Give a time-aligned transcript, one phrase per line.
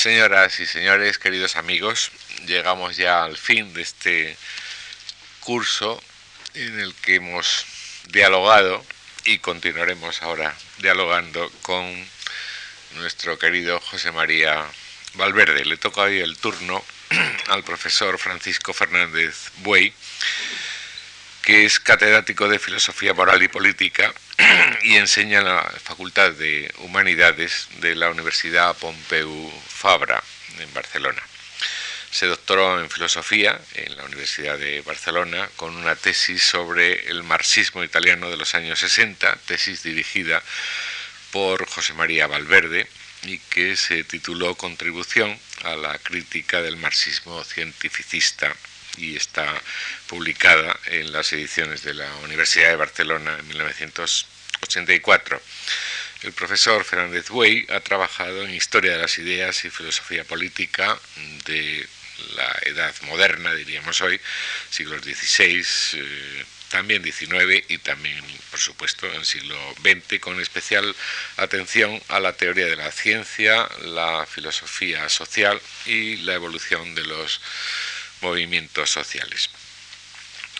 [0.00, 2.10] Señoras y señores, queridos amigos,
[2.46, 4.34] llegamos ya al fin de este
[5.40, 6.02] curso
[6.54, 7.66] en el que hemos
[8.06, 8.82] dialogado
[9.26, 11.84] y continuaremos ahora dialogando con
[12.94, 14.64] nuestro querido José María
[15.16, 15.66] Valverde.
[15.66, 16.82] Le toca hoy el turno
[17.48, 19.92] al profesor Francisco Fernández Buey,
[21.50, 24.14] que es catedrático de Filosofía Moral y Política
[24.84, 30.22] y enseña en la Facultad de Humanidades de la Universidad Pompeu Fabra
[30.60, 31.20] en Barcelona.
[32.12, 37.82] Se doctoró en filosofía en la Universidad de Barcelona con una tesis sobre el marxismo
[37.82, 40.40] italiano de los años 60, tesis dirigida
[41.32, 42.86] por José María Valverde
[43.24, 48.54] y que se tituló Contribución a la crítica del marxismo cientificista
[49.00, 49.46] y está
[50.06, 55.42] publicada en las ediciones de la Universidad de Barcelona en 1984.
[56.22, 60.98] El profesor Fernández Buey ha trabajado en historia de las ideas y filosofía política
[61.46, 61.88] de
[62.36, 64.20] la edad moderna, diríamos hoy,
[64.68, 65.64] siglos XVI,
[65.94, 70.94] eh, también XIX y también, por supuesto, en el siglo XX, con especial
[71.36, 77.40] atención a la teoría de la ciencia, la filosofía social y la evolución de los
[78.20, 79.50] movimientos sociales.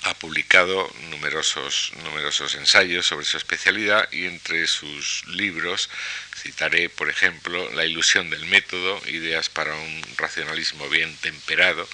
[0.03, 5.91] Ha publicado numerosos, numerosos ensayos sobre su especialidad y entre sus libros
[6.35, 11.87] citaré, por ejemplo, La ilusión del método, ideas para un racionalismo bien temperado,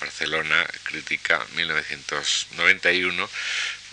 [0.00, 3.30] Barcelona, crítica 1991,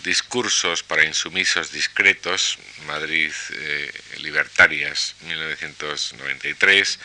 [0.04, 6.98] Discursos para insumisos discretos, Madrid eh, Libertarias 1993,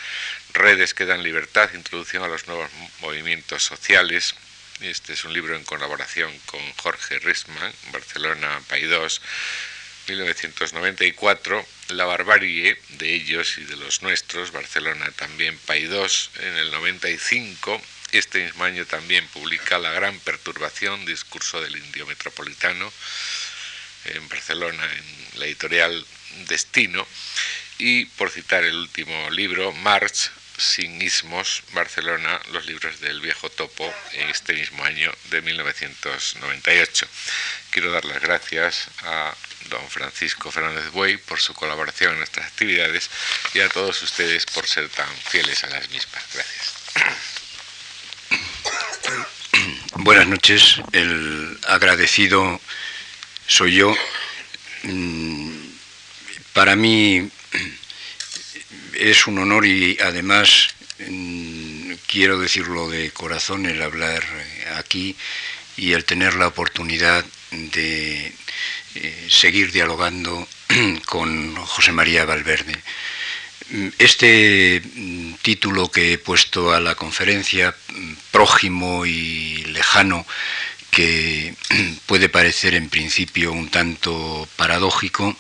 [0.52, 2.69] Redes que dan libertad, introducción a los nuevos
[3.00, 4.36] movimientos sociales.
[4.81, 9.22] Este es un libro en colaboración con Jorge Risman, Barcelona Paidós,
[10.09, 17.81] 1994, La barbarie de ellos y de los nuestros, Barcelona también Paidós, en el 95,
[18.17, 22.91] este mismo año también publica La gran perturbación, discurso del indio metropolitano,
[24.06, 26.06] en Barcelona, en la editorial
[26.47, 27.07] Destino,
[27.78, 33.94] y por citar el último libro, March, sin ismos, Barcelona, los libros del viejo topo,
[34.13, 37.07] en este mismo año de 1998.
[37.72, 39.34] Quiero dar las gracias a
[39.69, 43.09] don Francisco Fernández Buey por su colaboración en nuestras actividades
[43.53, 46.23] y a todos ustedes por ser tan fieles a las mismas.
[46.34, 47.38] Gracias.
[50.01, 52.61] Buenas noches, el agradecido
[53.47, 53.93] soy yo.
[54.83, 55.51] Mm,
[56.53, 57.29] para mí
[58.93, 60.69] es un honor y además
[61.05, 64.23] mm, quiero decirlo de corazón el hablar
[64.77, 65.17] aquí
[65.75, 68.33] y el tener la oportunidad de
[68.95, 70.47] eh, seguir dialogando
[71.07, 72.81] con José María Valverde.
[74.00, 80.25] Este mm, título que he puesto a la conferencia, mm, prójimo y lejano,
[80.90, 81.53] que
[82.08, 85.38] puede parecer en principio un tanto paradójico,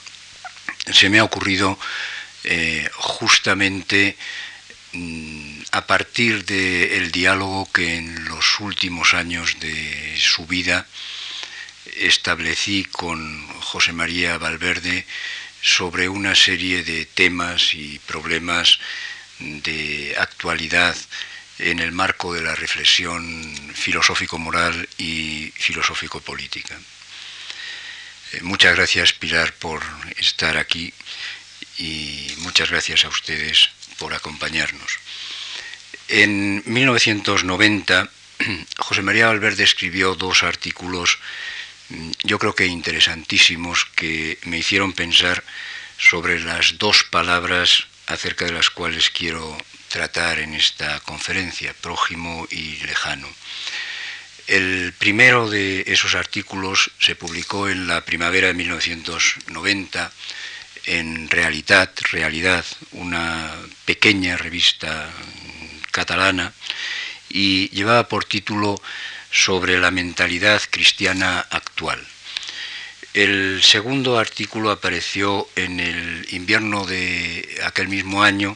[0.93, 1.79] se me ha ocurrido
[2.43, 4.15] eh, justamente
[4.93, 10.85] mm, a partir del diálogo que en los últimos años de su vida
[11.97, 15.05] establecí con José María Valverde
[15.61, 18.79] sobre una serie de temas y problemas
[19.39, 20.95] de actualidad
[21.59, 26.77] en el marco de la reflexión filosófico-moral y filosófico-política.
[28.33, 29.81] Eh, muchas gracias Pilar por
[30.17, 30.93] estar aquí
[31.77, 34.99] y muchas gracias a ustedes por acompañarnos.
[36.07, 38.09] En 1990,
[38.77, 41.19] José María Valverde escribió dos artículos,
[42.23, 45.43] yo creo que interesantísimos, que me hicieron pensar
[45.97, 49.57] sobre las dos palabras acerca de las cuales quiero
[49.89, 53.27] tratar en esta conferencia, prójimo y lejano.
[54.47, 60.11] El primero de esos artículos se publicó en la primavera de 1990
[60.85, 63.51] en Realidad, Realidad, una
[63.85, 65.11] pequeña revista
[65.91, 66.51] catalana,
[67.29, 68.81] y llevaba por título
[69.31, 72.05] Sobre la mentalidad cristiana actual.
[73.13, 78.55] El segundo artículo apareció en el invierno de aquel mismo año,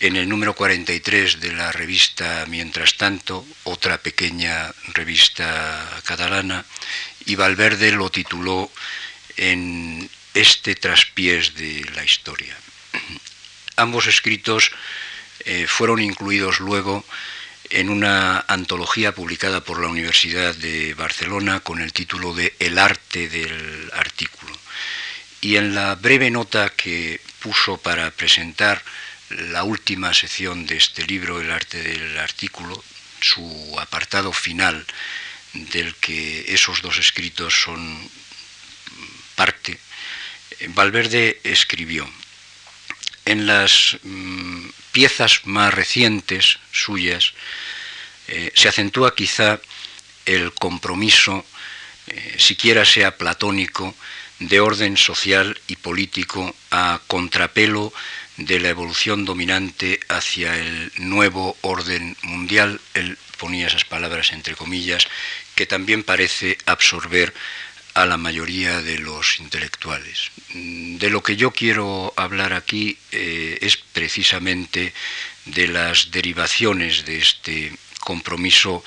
[0.00, 6.64] en el número 43 de la revista Mientras tanto, otra pequeña revista catalana,
[7.26, 8.70] y Valverde lo tituló
[9.36, 12.56] en este traspiés de la historia.
[13.76, 14.70] Ambos escritos
[15.44, 17.04] eh, fueron incluidos luego
[17.70, 23.28] en una antología publicada por la Universidad de Barcelona con el título de El arte
[23.28, 24.56] del artículo.
[25.40, 28.82] Y en la breve nota que puso para presentar
[29.30, 32.82] la última sección de este libro, El arte del artículo,
[33.20, 34.86] su apartado final,
[35.52, 38.10] del que esos dos escritos son
[39.34, 39.78] parte,
[40.68, 42.08] Valverde escribió,
[43.26, 47.34] en las mm, piezas más recientes suyas
[48.28, 49.60] eh, se acentúa quizá
[50.24, 51.44] el compromiso,
[52.08, 53.94] eh, siquiera sea platónico,
[54.38, 57.92] de orden social y político a contrapelo
[58.36, 65.06] de la evolución dominante hacia el nuevo orden mundial, él ponía esas palabras entre comillas,
[65.54, 67.32] que también parece absorber
[67.96, 70.30] a la mayoría de los intelectuales.
[70.52, 74.92] De lo que yo quiero hablar aquí eh, es precisamente
[75.46, 78.84] de las derivaciones de este compromiso,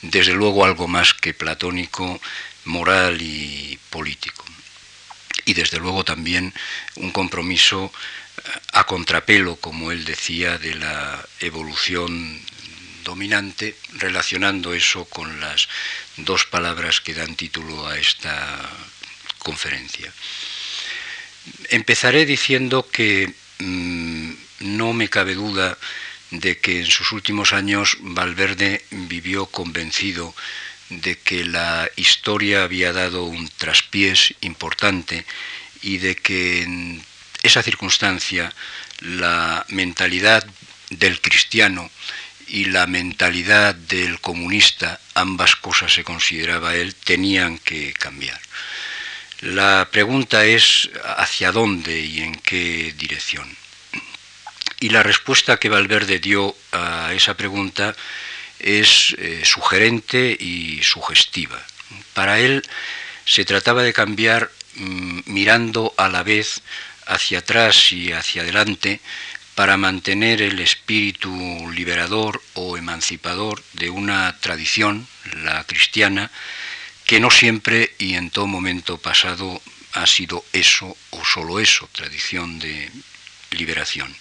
[0.00, 2.20] desde luego algo más que platónico,
[2.66, 4.44] moral y político.
[5.44, 6.54] Y desde luego también
[6.94, 8.42] un compromiso eh,
[8.74, 12.40] a contrapelo, como él decía, de la evolución
[13.06, 15.68] dominante, relacionando eso con las
[16.16, 18.34] dos palabras que dan título a esta
[19.38, 20.12] conferencia.
[21.70, 24.32] Empezaré diciendo que mm,
[24.76, 25.78] no me cabe duda
[26.30, 30.34] de que en sus últimos años Valverde vivió convencido
[30.90, 35.24] de que la historia había dado un traspiés importante
[35.80, 37.02] y de que en
[37.44, 38.52] esa circunstancia
[39.00, 40.44] la mentalidad
[40.90, 41.90] del cristiano
[42.48, 48.40] y la mentalidad del comunista, ambas cosas se consideraba él, tenían que cambiar.
[49.40, 53.46] La pregunta es hacia dónde y en qué dirección.
[54.80, 57.94] Y la respuesta que Valverde dio a esa pregunta
[58.58, 61.62] es eh, sugerente y sugestiva.
[62.14, 62.62] Para él
[63.24, 66.62] se trataba de cambiar mm, mirando a la vez
[67.06, 69.00] hacia atrás y hacia adelante
[69.56, 71.32] para mantener el espíritu
[71.72, 75.08] liberador o emancipador de una tradición,
[75.42, 76.30] la cristiana,
[77.06, 79.62] que no siempre y en todo momento pasado
[79.94, 82.90] ha sido eso o solo eso, tradición de
[83.52, 84.14] liberación.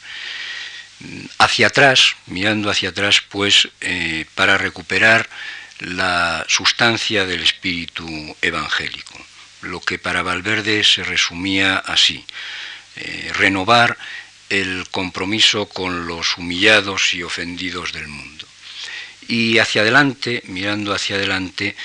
[1.37, 5.29] Hacia atrás, mirando hacia atrás, pues eh, para recuperar
[5.79, 9.19] la sustancia del espíritu evangélico,
[9.63, 12.23] lo que para Valverde se resumía así,
[12.95, 13.97] eh, renovar
[14.49, 18.47] el compromiso con los humillados y ofendidos del mundo.
[19.27, 21.75] Y hacia adelante, mirando hacia adelante,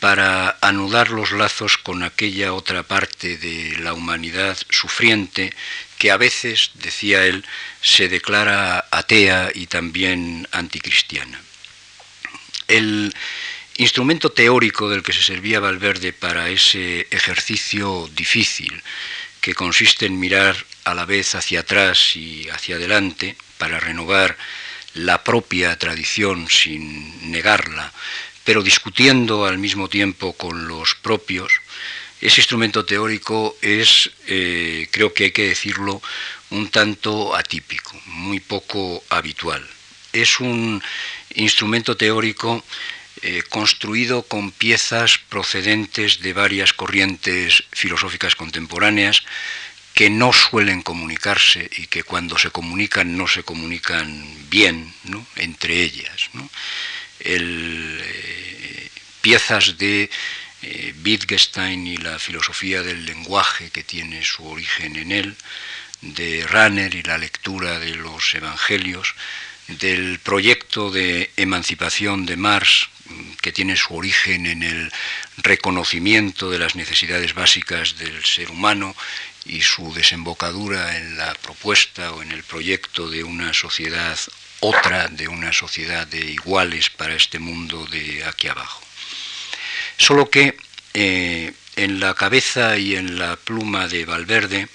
[0.00, 5.52] para anudar los lazos con aquella otra parte de la humanidad sufriente
[5.98, 7.44] que a veces, decía él,
[7.80, 11.40] se declara atea y también anticristiana.
[12.68, 13.14] El
[13.78, 18.82] instrumento teórico del que se servía Valverde para ese ejercicio difícil,
[19.46, 24.36] que consiste en mirar a la vez hacia atrás y hacia adelante para renovar
[24.94, 27.92] la propia tradición sin negarla,
[28.42, 31.52] pero discutiendo al mismo tiempo con los propios,
[32.20, 36.02] ese instrumento teórico es, eh, creo que hay que decirlo,
[36.50, 39.64] un tanto atípico, muy poco habitual.
[40.12, 40.82] Es un
[41.36, 42.64] instrumento teórico
[43.22, 49.22] eh, construido con piezas procedentes de varias corrientes filosóficas contemporáneas,
[49.94, 54.06] que no suelen comunicarse y que cuando se comunican no se comunican
[54.50, 54.92] bien
[55.36, 56.28] entre ellas.
[57.20, 58.90] Eh,
[59.22, 60.10] piezas de
[60.60, 65.36] eh, Wittgenstein y la filosofía del lenguaje que tiene su origen en él,
[66.02, 69.14] de Ranner y la lectura de los evangelios,
[69.68, 72.88] del proyecto de emancipación de Marx,
[73.40, 74.92] que tiene su origen en el
[75.38, 78.94] reconocimiento de las necesidades básicas del ser humano
[79.44, 84.18] y su desembocadura en la propuesta o en el proyecto de una sociedad
[84.60, 88.82] otra, de una sociedad de iguales para este mundo de aquí abajo.
[89.96, 90.56] Solo que
[90.94, 94.68] eh, en la cabeza y en la pluma de Valverde,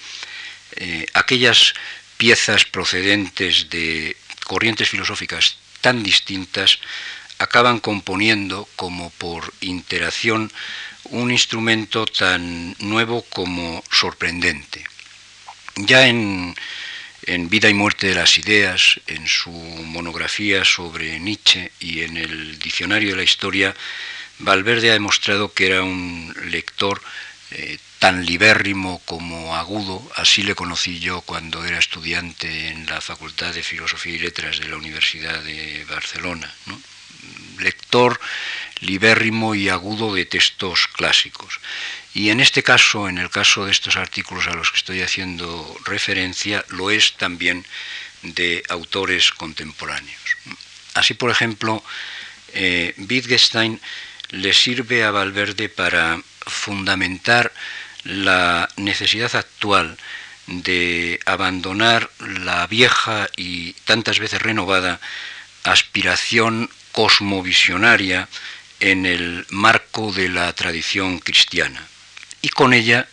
[0.76, 1.74] eh, aquellas
[2.16, 6.78] piezas procedentes de corrientes filosóficas tan distintas
[7.38, 10.52] acaban componiendo como por interacción
[11.04, 14.84] un instrumento tan nuevo como sorprendente.
[15.76, 16.54] Ya en,
[17.48, 23.10] Vida y Muerte de las Ideas, en su monografía sobre Nietzsche y en el Diccionario
[23.10, 23.74] de la Historia,
[24.38, 27.00] Valverde ha demostrado que era un lector
[27.54, 33.52] eh, tan libérrimo como agudo, así le conocí yo cuando era estudiante en la Facultad
[33.52, 36.52] de Filosofía y Letras de la Universidad de Barcelona.
[37.58, 38.18] Lector
[38.80, 41.60] libérrimo y agudo de textos clásicos.
[42.14, 45.76] Y en este caso, en el caso de estos artículos a los que estoy haciendo
[45.84, 47.64] referencia, lo es también
[48.22, 50.36] de autores contemporáneos.
[50.94, 51.84] Así, por ejemplo,
[52.54, 53.80] eh, Wittgenstein
[54.30, 57.52] le sirve a Valverde para fundamentar
[58.04, 59.96] la necesidad actual
[60.46, 65.00] de abandonar la vieja y tantas veces renovada
[65.62, 68.28] aspiración cosmovisionaria
[68.80, 71.86] en el marco de la tradición cristiana.
[72.42, 73.08] Y con ella,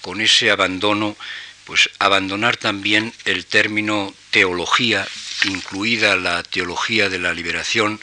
[0.00, 1.16] con ese abandono,
[1.64, 5.06] pues abandonar también el término teología,
[5.44, 8.00] incluida la teología de la liberación,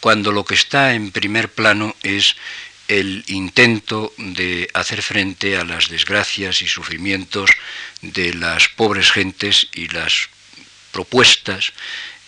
[0.00, 2.36] cuando lo que está en primer plano es
[2.88, 7.50] el intento de hacer frente a las desgracias y sufrimientos
[8.00, 10.30] de las pobres gentes y las
[10.90, 11.72] propuestas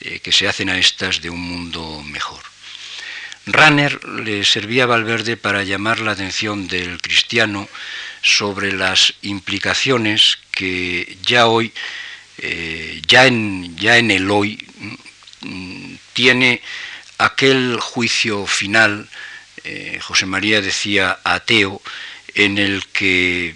[0.02, 2.43] eh, que se hacen a estas de un mundo mejor.
[3.47, 7.69] Ranner le servía a Valverde para llamar la atención del cristiano
[8.23, 11.73] sobre las implicaciones que ya hoy,
[12.38, 14.67] eh, ya, en, ya en el hoy,
[15.40, 16.61] mm, tiene
[17.17, 19.09] aquel juicio final
[19.64, 21.81] eh, José María decía ateo,
[22.35, 23.52] en el que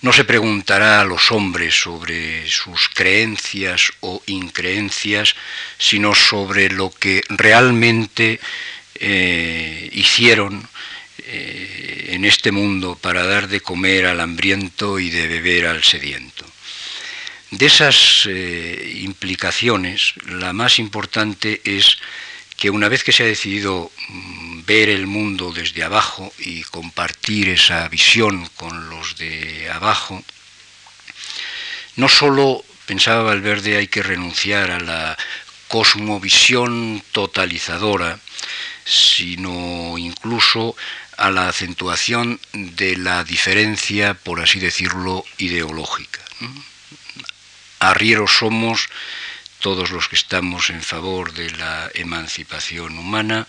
[0.00, 5.34] no se preguntará a los hombres sobre sus creencias o increencias,
[5.78, 8.40] sino sobre lo que realmente
[8.94, 10.68] eh, hicieron
[11.18, 16.46] eh, en este mundo para dar de comer al hambriento y de beber al sediento.
[17.50, 18.28] De esas
[18.94, 21.96] implicaciones, la más importante es
[22.58, 27.48] que una vez que se ha decidido mm, ver el mundo desde abajo y compartir
[27.48, 30.22] esa visión con los de abajo,
[31.94, 35.16] no solo, pensaba Valverde, hay que renunciar a la
[35.68, 38.18] cosmovisión totalizadora,
[38.84, 40.76] sino incluso
[41.16, 46.20] a la acentuación de la diferencia, por así decirlo, ideológica.
[47.80, 48.88] Arrieros somos
[49.60, 53.46] todos los que estamos en favor de la emancipación humana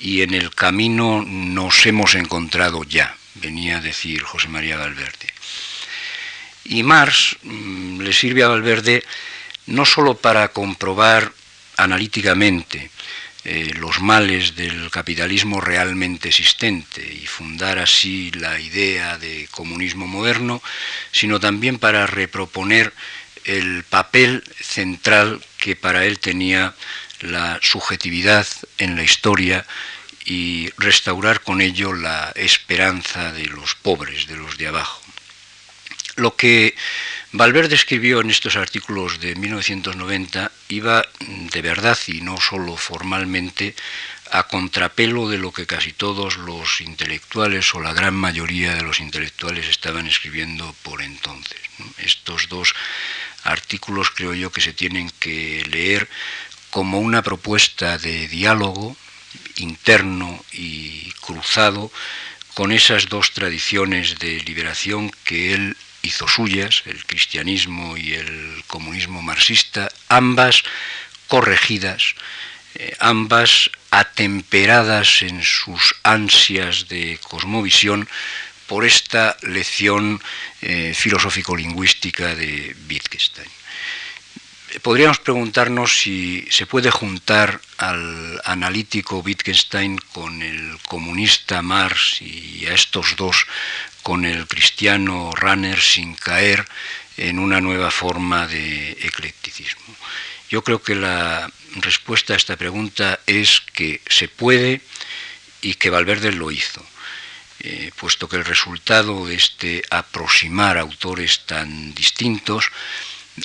[0.00, 5.28] y en el camino nos hemos encontrado ya, venía a decir José María Valverde.
[6.64, 9.04] Y Marx mm, le sirve a Valverde
[9.66, 11.32] no sólo para comprobar
[11.76, 12.90] analíticamente
[13.44, 20.62] eh, los males del capitalismo realmente existente y fundar así la idea de comunismo moderno,
[21.12, 22.94] sino también para reproponer
[23.44, 26.74] el papel central que para él tenía
[27.20, 28.46] la subjetividad
[28.78, 29.66] en la historia
[30.24, 35.00] y restaurar con ello la esperanza de los pobres, de los de abajo.
[36.16, 36.74] Lo que
[37.32, 43.74] Valverde escribió en estos artículos de 1990 iba de verdad y no solo formalmente
[44.30, 49.00] a contrapelo de lo que casi todos los intelectuales o la gran mayoría de los
[49.00, 51.58] intelectuales estaban escribiendo por entonces.
[51.98, 52.74] Estos dos
[53.44, 56.08] artículos creo yo que se tienen que leer
[56.70, 58.96] como una propuesta de diálogo
[59.56, 61.90] interno y cruzado
[62.54, 69.22] con esas dos tradiciones de liberación que él hizo suyas, el cristianismo y el comunismo
[69.22, 70.62] marxista, ambas
[71.28, 72.14] corregidas,
[72.74, 78.08] eh, ambas atemperadas en sus ansias de cosmovisión
[78.66, 80.20] por esta lección
[80.62, 83.50] eh, filosófico-lingüística de Wittgenstein.
[84.82, 92.74] Podríamos preguntarnos si se puede juntar al analítico Wittgenstein con el comunista Marx y a
[92.74, 93.46] estos dos
[94.02, 96.66] con el cristiano Runner sin caer
[97.16, 99.94] en una nueva forma de eclecticismo.
[100.50, 104.80] Yo creo que la respuesta a esta pregunta es que se puede
[105.62, 106.84] y que Valverde lo hizo.
[107.66, 112.70] Eh, puesto que el resultado de este aproximar autores tan distintos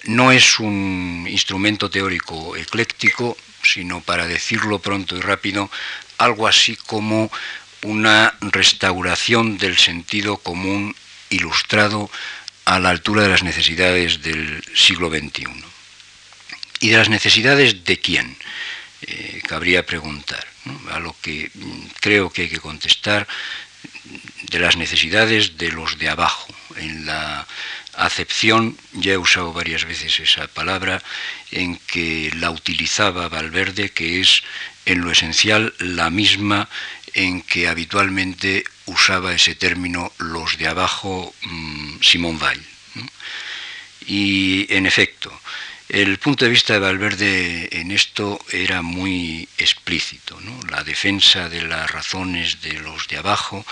[0.04, 5.72] no es un instrumento teórico ecléctico, sino, para decirlo pronto y rápido,
[6.18, 7.32] algo así como
[7.84, 10.98] una restauración del sentido común
[11.30, 12.12] ilustrado
[12.66, 15.48] a la altura de las necesidades del siglo XXI.
[16.82, 18.38] ¿Y de las necesidades de quién?
[19.02, 20.46] Eh, cabría preguntar.
[20.92, 23.26] A lo que mm, creo que hay que contestar
[24.50, 26.54] de las necesidades de los de abajo.
[26.78, 27.48] En la
[27.94, 31.02] acepción, ya he usado varias veces esa palabra,
[31.52, 34.44] en que la utilizaba Valverde, que es
[34.86, 36.70] en lo esencial la misma
[37.14, 42.64] en que habitualmente usaba ese término los de abajo mm, Simón Weil.
[44.06, 45.32] Y en efecto,
[45.90, 51.90] el punto de vista de Valverde en esto era muy explícito, la defensa de las
[51.90, 53.66] razones de los de abajo,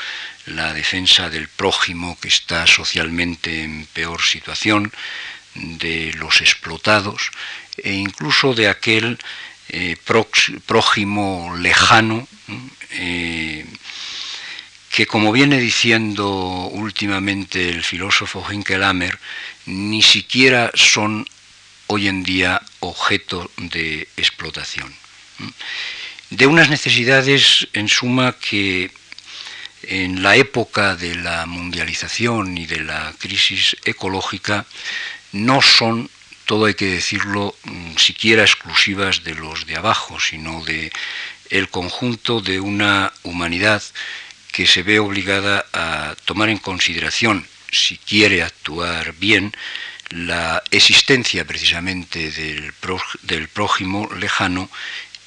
[0.48, 4.92] la defensa del prójimo que está socialmente en peor situación,
[5.54, 7.32] de los explotados
[7.78, 9.18] e incluso de aquel
[9.70, 9.96] eh,
[10.66, 12.28] prójimo lejano
[12.92, 13.66] eh,
[14.90, 16.30] que como viene diciendo
[16.72, 19.20] últimamente el filósofo Hinkelhammer,
[19.66, 21.28] ni siquiera son
[21.88, 24.94] hoy en día objeto de explotación.
[26.30, 28.92] De unas necesidades, en suma, que
[29.84, 34.66] en la época de la mundialización y de la crisis ecológica
[35.32, 36.10] no son,
[36.46, 40.92] todo hay que decirlo, mm, siquiera exclusivas de los de abajo, sino de
[41.50, 43.82] el conjunto de una humanidad
[44.52, 49.54] que se ve obligada a tomar en consideración, si quiere actuar bien,
[50.10, 54.70] la existencia precisamente del, prójimo lejano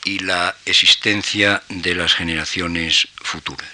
[0.05, 3.71] y la existencia de las generaciones futuras.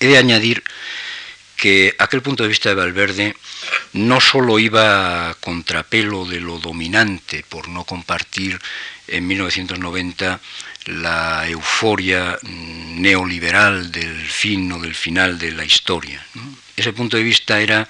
[0.00, 0.62] He de añadir
[1.56, 3.36] que aquel punto de vista de Valverde
[3.92, 8.60] no solo iba a contrapelo de lo dominante por no compartir
[9.08, 10.40] en 1990
[10.86, 16.24] la euforia neoliberal del fin o del final de la historia.
[16.76, 17.88] Ese punto de vista era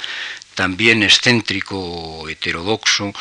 [0.59, 3.15] también excéntrico o heterodoxo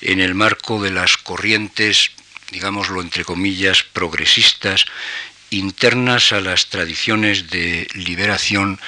[0.00, 2.12] en el marco de las corrientes,
[2.52, 4.86] digámoslo entre comillas, progresistas,
[5.50, 8.78] internas a las tradiciones de liberación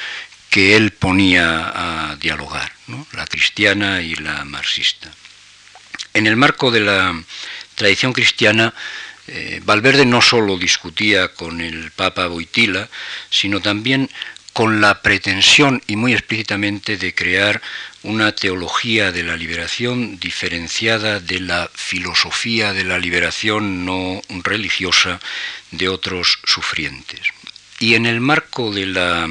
[0.51, 2.71] que él ponía a dialogar,
[3.13, 5.11] la cristiana y la marxista.
[6.15, 7.13] En el marco de la
[7.75, 8.73] tradición cristiana,
[9.27, 12.89] eh, Valverde no solo discutía con el Papa Boitila,
[13.31, 14.09] sino también
[14.57, 17.61] con la pretensión y muy explícitamente de crear
[18.05, 25.21] una teología de la liberación diferenciada de la filosofía de la liberación no religiosa
[25.73, 27.21] de otros sufrientes.
[27.81, 29.29] Y en el marco de la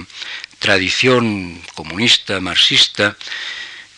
[0.59, 3.17] tradición comunista, marxista,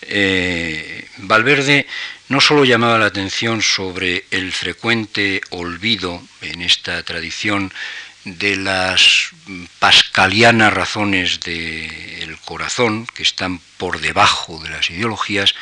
[0.03, 1.87] eh, Valverde
[2.29, 7.73] no solo llamaba la atención sobre el frecuente olvido en esta tradición
[8.27, 9.29] de las
[9.79, 15.55] pascalianas razones del corazón, que están por debajo de las ideologías,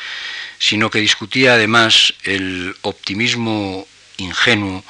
[0.58, 4.84] sino que discutía además el optimismo ingenuo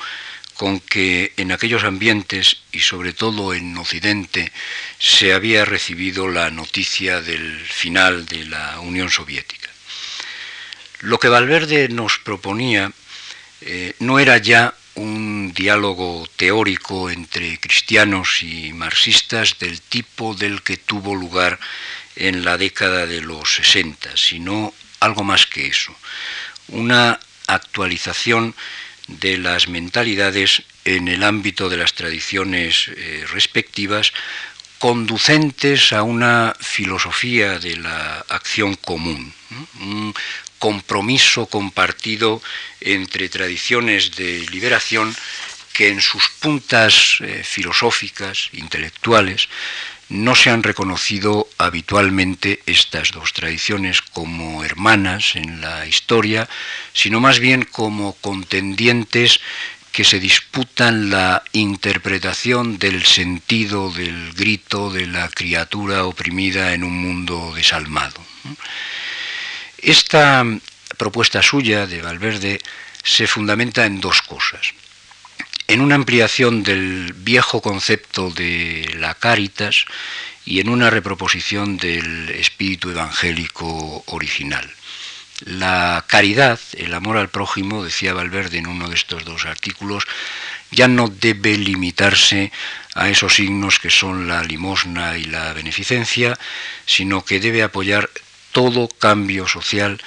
[0.56, 4.52] con que en aquellos ambientes y sobre todo en Occidente
[5.00, 9.70] se había recibido la noticia del final de la Unión Soviética.
[11.02, 12.92] Lo que Valverde nos proponía
[13.62, 20.78] eh, no era ya un diálogo teórico entre cristianos y marxistas del tipo del que
[20.78, 21.60] tuvo lugar
[22.16, 25.96] en la década de los 60, sino algo más que eso,
[26.70, 28.56] una actualización
[29.08, 34.14] de las mentalidades en el ámbito de las tradiciones eh, respectivas
[34.80, 39.34] conducentes a una filosofía de la acción común,
[40.66, 42.42] compromiso compartido
[42.82, 45.16] entre tradiciones de liberación
[45.74, 49.48] que en sus puntas eh, filosóficas, intelectuales,
[50.10, 56.50] no se han reconocido habitualmente estas dos tradiciones como hermanas en la historia,
[56.94, 59.42] sino más bien como contendientes
[59.92, 66.98] que se disputan la interpretación del sentido del grito de la criatura oprimida en un
[66.98, 68.20] mundo desalmado.
[69.86, 70.44] Esta
[70.98, 72.60] propuesta suya de Valverde
[73.04, 74.74] se fundamenta en dos cosas.
[75.68, 79.86] En una ampliación del viejo concepto de la caritas
[80.44, 84.68] y en una reproposición del espíritu evangélico original.
[85.42, 90.06] La caridad, el amor al prójimo, decía Valverde en uno de estos dos artículos,
[90.72, 92.52] ya no debe limitarse
[92.96, 96.40] a esos signos que son la limosna y la beneficencia,
[96.88, 98.10] sino que debe apoyar
[98.56, 100.00] todo cambio social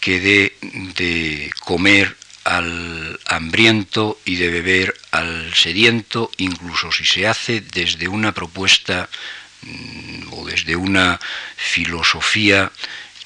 [0.00, 0.58] que dé
[0.98, 8.34] de comer al hambriento y de beber al sediento, incluso si se hace desde una
[8.34, 9.08] propuesta
[9.62, 11.20] mm, o desde una
[11.54, 12.72] filosofía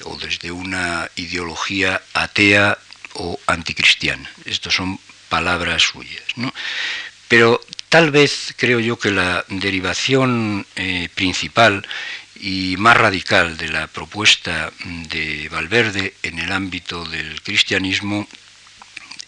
[0.03, 2.77] o desde una ideología atea
[3.13, 4.29] o anticristiana.
[4.45, 6.23] Estas son palabras suyas.
[7.27, 11.87] Pero tal vez creo yo que la derivación eh, principal
[12.39, 18.27] y más radical de la propuesta de Valverde en el ámbito del cristianismo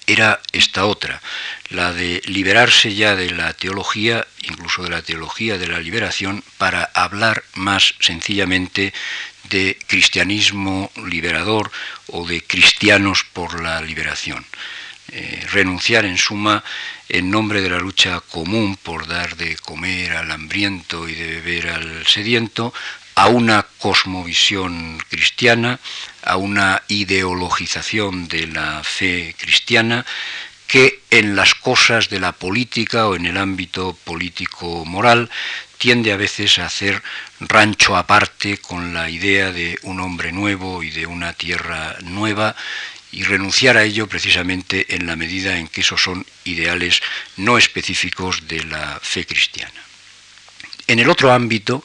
[0.07, 1.21] era esta otra,
[1.69, 6.89] la de liberarse ya de la teología, incluso de la teología de la liberación, para
[6.93, 8.93] hablar más sencillamente
[9.49, 11.71] de cristianismo liberador
[12.07, 14.45] o de cristianos por la liberación.
[15.13, 16.63] Eh, renunciar en suma
[17.09, 21.67] en nombre de la lucha común por dar de comer al hambriento y de beber
[21.67, 22.73] al sediento
[23.15, 25.79] a una cosmovisión cristiana,
[26.23, 30.05] a una ideologización de la fe cristiana
[30.67, 35.29] que en las cosas de la política o en el ámbito político-moral
[35.77, 37.03] tiende a veces a hacer
[37.41, 42.55] rancho aparte con la idea de un hombre nuevo y de una tierra nueva
[43.11, 47.01] y renunciar a ello precisamente en la medida en que esos son ideales
[47.35, 49.90] no específicos de la fe cristiana.
[50.87, 51.83] En el otro ámbito,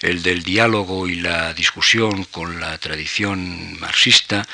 [0.00, 4.46] el del diálogo y la discusión con la tradición marxista,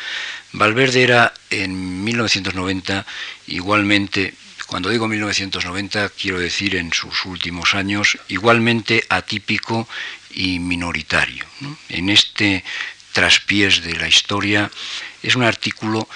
[0.52, 3.06] Valverde era en 1990
[3.48, 4.34] igualmente,
[4.66, 9.88] cuando digo 1990 quiero decir en sus últimos años, igualmente atípico
[10.30, 11.44] y minoritario.
[11.88, 12.64] En este
[13.12, 14.70] traspiés de la historia
[15.22, 16.08] es un artículo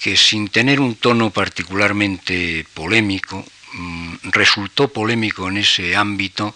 [0.00, 6.54] que sin tener un tono particularmente polémico, mm, resultó polémico en ese ámbito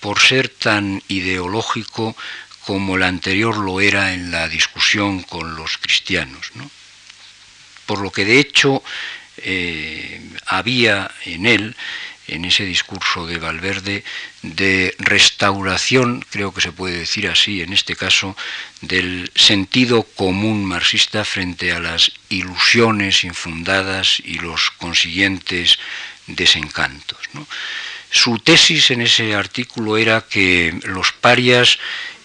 [0.00, 2.16] por ser tan ideológico
[2.64, 6.52] como el anterior lo era en la discusión con los cristianos.
[7.86, 8.82] Por lo que de hecho
[9.38, 11.76] eh, había en él
[12.30, 14.04] en ese discurso de Valverde
[14.42, 18.36] de restauración, creo que se puede decir así en este caso,
[18.80, 25.78] del sentido común marxista frente a las ilusiones infundadas y los consiguientes
[26.26, 27.18] desencantos.
[28.10, 31.78] Su tesis en ese artículo era que los parias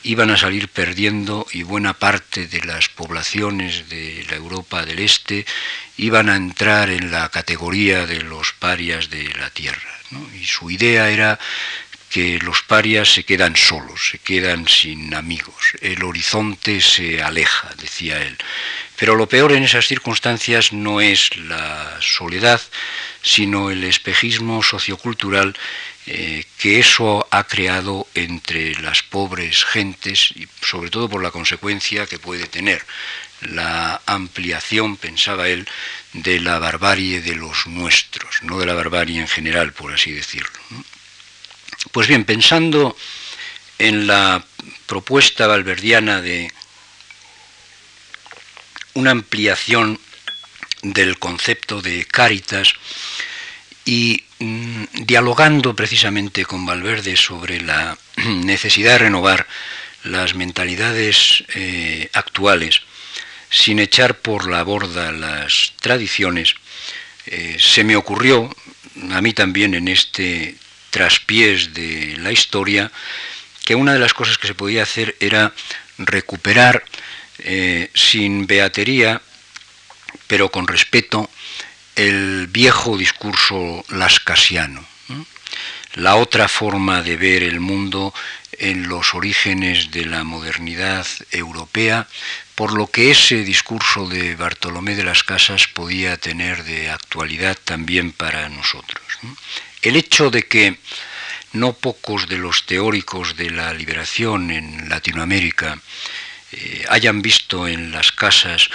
[0.04, 5.46] iban a salir perdiendo y buena parte de las poblaciones de la Europa del Este
[5.98, 9.90] iban a entrar en la categoría de los parias de la Tierra.
[10.40, 11.40] Y su idea era
[12.10, 18.22] que los parias se quedan solos, se quedan sin amigos, el horizonte se aleja, decía
[18.22, 18.38] él.
[18.96, 22.62] Pero lo peor en esas circunstancias no es la soledad,
[23.26, 25.58] sino el espejismo sociocultural
[26.06, 32.06] eh, que eso ha creado entre las pobres gentes y sobre todo por la consecuencia
[32.06, 32.86] que puede tener
[33.42, 35.68] la ampliación, pensaba él,
[36.14, 40.60] de la barbarie de los nuestros, no de la barbarie en general, por así decirlo.
[41.92, 42.96] Pues bien, pensando
[43.80, 44.46] en la
[44.86, 46.52] propuesta valverdiana de
[48.94, 50.00] una ampliación
[50.94, 52.74] del concepto de caritas
[53.86, 59.48] y mm, dialogando precisamente con Valverde sobre la necesidad de renovar
[60.04, 62.82] las mentalidades eh, actuales,
[63.50, 66.56] sin echar por la borda las tradiciones,
[67.26, 68.56] eh, se me ocurrió,
[69.12, 70.56] a mí también en este
[70.92, 72.92] traspiés de la historia,
[73.64, 75.54] que una de las cosas que se podía hacer era
[75.98, 76.84] recuperar
[77.40, 79.22] eh, sin beatería,
[80.28, 81.30] pero con respeto,
[81.96, 84.86] el viejo discurso lascasiano,
[85.94, 88.14] la otra forma de ver el mundo
[88.60, 92.08] en los orígenes de la modernidad europea,
[92.56, 98.12] por lo que ese discurso de Bartolomé de las Casas podía tener de actualidad también
[98.12, 99.04] para nosotros.
[99.82, 100.78] El hecho de que
[101.54, 105.80] no pocos de los teóricos de la liberación en Latinoamérica
[106.52, 108.70] eh, hayan visto en las casas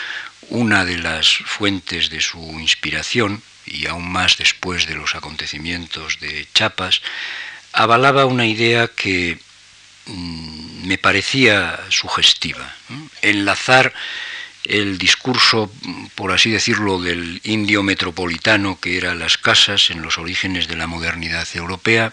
[0.50, 6.46] una de las fuentes de su inspiración, y aún más después de los acontecimientos de
[6.52, 7.02] Chiapas,
[7.72, 9.38] avalaba una idea que
[10.06, 12.74] mm, me parecía sugestiva.
[13.22, 13.92] Enlazar
[14.64, 15.72] el discurso,
[16.14, 20.86] por así decirlo, del indio metropolitano que era las casas en los orígenes de la
[20.86, 22.12] modernidad europea,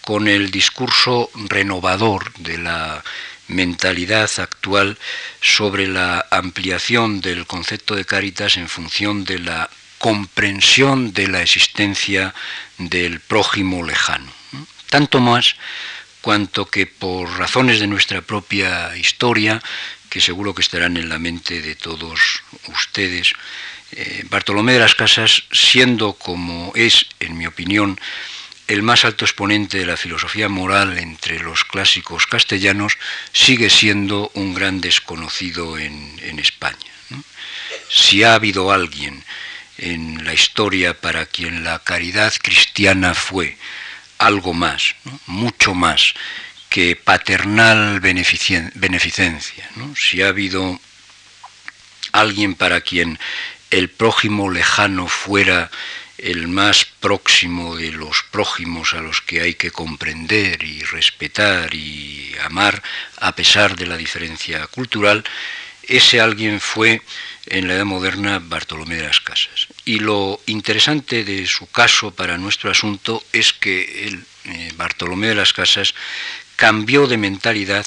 [0.00, 3.04] con el discurso renovador de la
[3.50, 4.98] mentalidad actual
[5.40, 12.34] sobre la ampliación del concepto de caritas en función de la comprensión de la existencia
[12.78, 14.32] del prójimo lejano.
[14.88, 15.56] Tanto más
[16.20, 19.62] cuanto que por razones de nuestra propia historia,
[20.08, 23.32] que seguro que estarán en la mente de todos ustedes,
[23.92, 27.98] eh, Bartolomé de las Casas, siendo como es, en mi opinión,
[28.70, 32.98] el más alto exponente de la filosofía moral entre los clásicos castellanos,
[33.32, 36.92] sigue siendo un gran desconocido en, España.
[37.88, 39.24] Si ha habido alguien
[39.76, 43.58] en la historia para quien la caridad cristiana fue
[44.18, 44.94] algo más,
[45.26, 46.14] mucho más
[46.68, 50.78] que paternal beneficencia, si ha habido
[52.12, 53.18] alguien para quien
[53.70, 55.72] el prójimo lejano fuera
[56.22, 62.34] el más próximo de los prójimos a los que hay que comprender y respetar y
[62.42, 62.82] amar
[63.18, 65.24] a pesar de la diferencia cultural,
[65.82, 67.02] ese alguien fue
[67.46, 69.66] en la Edad Moderna Bartolomé de las Casas.
[69.84, 75.34] Y lo interesante de su caso para nuestro asunto es que el, eh, Bartolomé de
[75.34, 75.94] las Casas
[76.56, 77.86] cambió de mentalidad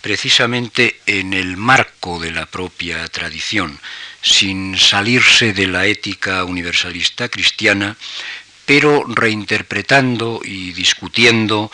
[0.00, 3.78] precisamente en el marco de la propia tradición,
[4.22, 7.96] sin salirse de la ética universalista cristiana,
[8.64, 11.70] pero reinterpretando y discutiendo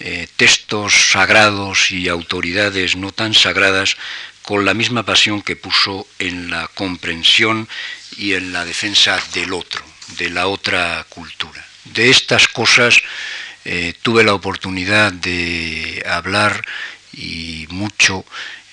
[0.00, 3.96] eh, textos sagrados y autoridades no tan sagradas
[4.42, 7.68] con la misma pasión que puso en la comprensión
[8.16, 9.84] y en la defensa del otro,
[10.18, 11.64] de la otra cultura.
[11.84, 13.00] De estas cosas
[13.64, 16.64] eh, tuve la oportunidad de hablar
[17.12, 18.24] y mucho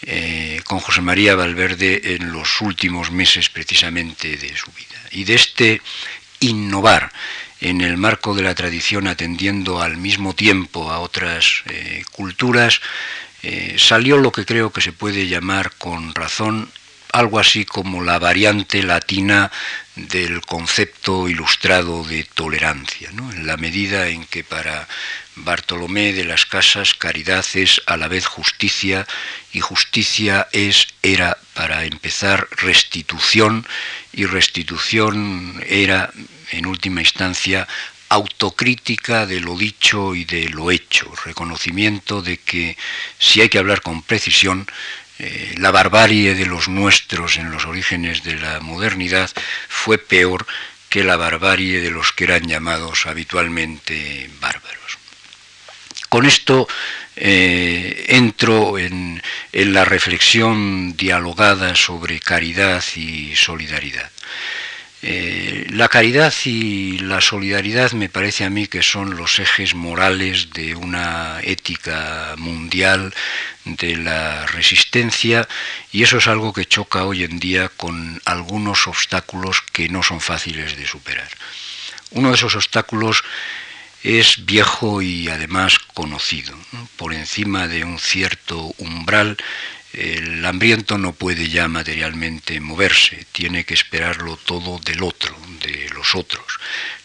[0.03, 4.99] eh, con José María Valverde en los últimos meses precisamente de su vida.
[5.11, 5.81] Y de este
[6.39, 7.11] innovar
[7.61, 12.81] en el marco de la tradición atendiendo al mismo tiempo a otras eh, culturas,
[13.43, 16.71] eh, salió lo que creo que se puede llamar con razón
[17.11, 19.51] algo así como la variante latina
[19.95, 24.87] del concepto ilustrado de tolerancia, en la medida en que para
[25.43, 29.07] Bartolomé de las Casas caridad es a la vez justicia
[29.53, 33.65] y justicia es era para empezar restitución
[34.13, 36.11] y restitución era
[36.51, 37.67] en última instancia
[38.09, 42.75] autocrítica de lo dicho y de lo hecho, reconocimiento de que
[43.19, 44.67] si hay que hablar con precisión,
[45.19, 49.29] eh, la barbarie de los nuestros en los orígenes de la modernidad
[49.67, 50.47] fue peor
[50.89, 54.78] que la barbarie de los que eran llamados habitualmente bárbaros.
[56.09, 56.67] Con esto
[57.15, 59.21] eh, entro en
[59.53, 64.09] la reflexión dialogada sobre caridad y solidaridad.
[65.01, 70.51] Eh, la caridad y la solidaridad me parece a mí que son los ejes morales
[70.51, 73.13] de una ética mundial
[73.63, 75.47] de la resistencia
[75.93, 80.19] y eso es algo que choca hoy en día con algunos obstáculos que no son
[80.19, 81.29] fáciles de superar.
[82.11, 83.23] Uno de esos obstáculos
[84.03, 86.55] es viejo y además conocido.
[86.97, 89.37] Por encima de un cierto umbral
[89.93, 96.13] el hambriento no puede ya materialmente moverse, tiene que esperarlo todo del otro, de los
[96.13, 96.45] otros.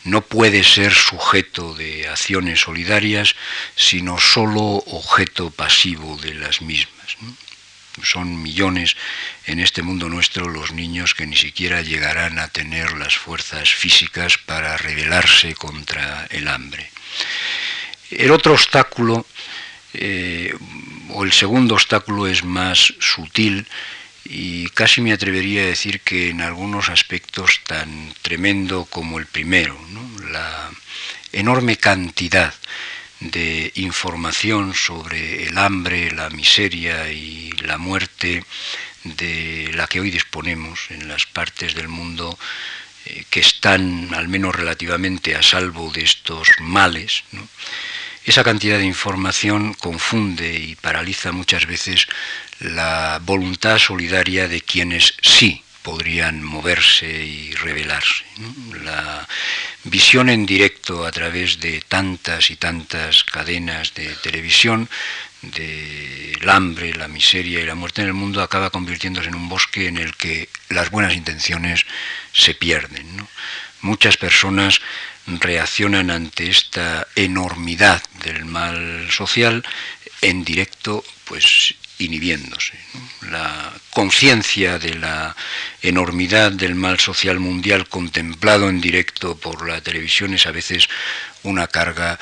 [0.05, 3.37] No puede ser sujeto de acciones solidarias,
[3.75, 7.17] sino solo objeto pasivo de las mismas.
[8.03, 8.97] Son millones
[9.47, 14.39] en este mundo nuestro los niños que ni siquiera llegarán a tener las fuerzas físicas
[14.39, 16.91] para rebelarse contra el hambre.
[18.11, 19.27] El otro obstáculo
[19.93, 20.55] eh,
[21.11, 23.67] o el segundo obstáculo es más sutil
[24.25, 29.79] y casi me atrevería a decir que en algunos aspectos tan tremendo como el primero,
[30.31, 30.71] la
[31.33, 32.55] enorme cantidad
[33.25, 38.45] de información sobre el hambre, la miseria y la muerte
[39.05, 42.39] de la que hoy disponemos en las partes del mundo
[43.07, 47.25] eh, que están al menos relativamente a salvo de estos males.
[48.25, 52.07] Esa cantidad de información confunde y paraliza muchas veces
[52.61, 58.25] la voluntad solidaria de quienes sí podrían moverse y revelarse.
[58.83, 59.29] La
[59.85, 64.89] visión en directo a través de tantas y tantas cadenas de televisión
[65.43, 69.87] del hambre, la miseria y la muerte en el mundo acaba convirtiéndose en un bosque
[69.89, 71.85] en el que las buenas intenciones
[72.33, 73.07] se pierden.
[73.83, 74.81] Muchas personas
[75.27, 79.63] reaccionan ante esta enormidad del mal social
[80.23, 82.75] en directo, pues inhibiéndose.
[83.31, 85.37] La conciencia de la
[85.83, 90.89] enormidad del mal social mundial contemplado en directo por la televisión es a veces
[91.43, 92.19] una carga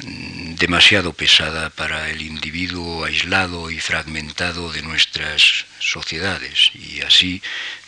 [0.00, 7.42] mm, demasiado pesada para el individuo aislado y fragmentado de nuestras sociedades y así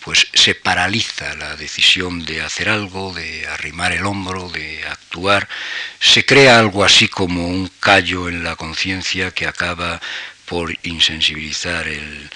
[0.05, 5.49] pues se paraliza la decisión de hacer algo, de arrimar el hombro, de actuar,
[6.01, 10.01] se crea algo así como un callo en la conciencia que acaba
[10.49, 12.31] por insensibilizar el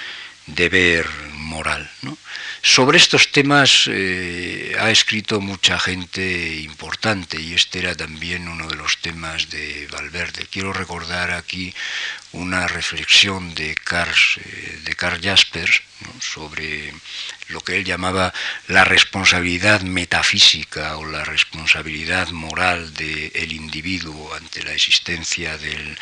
[0.47, 1.89] deber moral.
[2.63, 8.77] Sobre estos temas eh, ha escrito mucha gente importante y este era también uno de
[8.77, 10.47] los temas de Valverde.
[10.51, 11.75] Quiero recordar aquí
[12.33, 15.83] una reflexión de Karl, eh, de Jaspers
[16.21, 16.93] sobre
[17.49, 18.33] lo que él llamaba
[18.69, 25.99] la responsabilidad metafísica o la responsabilidad moral del individuo ante la existencia del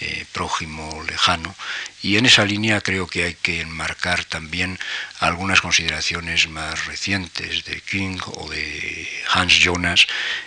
[0.00, 1.54] eh, prójimo lejano.
[2.02, 4.78] Y en esa línea creo que hay que enmarcar también
[5.18, 10.06] algunas consideraciones más recientes de King o de Hans Jonas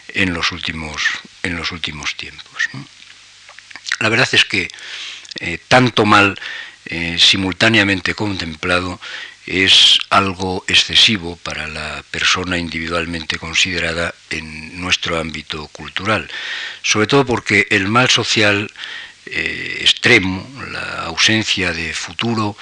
[0.10, 1.04] en los últimos,
[1.44, 2.70] en los últimos tiempos.
[4.00, 4.70] La verdad es que
[5.40, 6.40] eh, tanto mal
[6.86, 9.00] eh, simultáneamente contemplado
[9.46, 16.30] es algo excesivo para la persona individualmente considerada en nuestro ámbito cultural,
[16.82, 18.72] sobre todo porque el mal social
[19.36, 22.56] eh, extremo, la ausencia de futuro,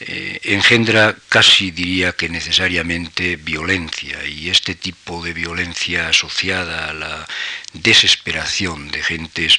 [0.00, 4.24] eh, engendra casi diría que necesariamente violencia.
[4.26, 7.26] Y este tipo de violencia asociada a la
[7.72, 9.58] desesperación de gentes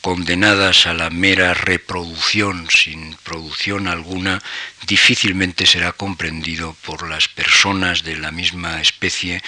[0.00, 4.42] condenadas a la mera reproducción sin producción alguna,
[4.86, 9.42] difícilmente será comprendido por las personas de la misma especie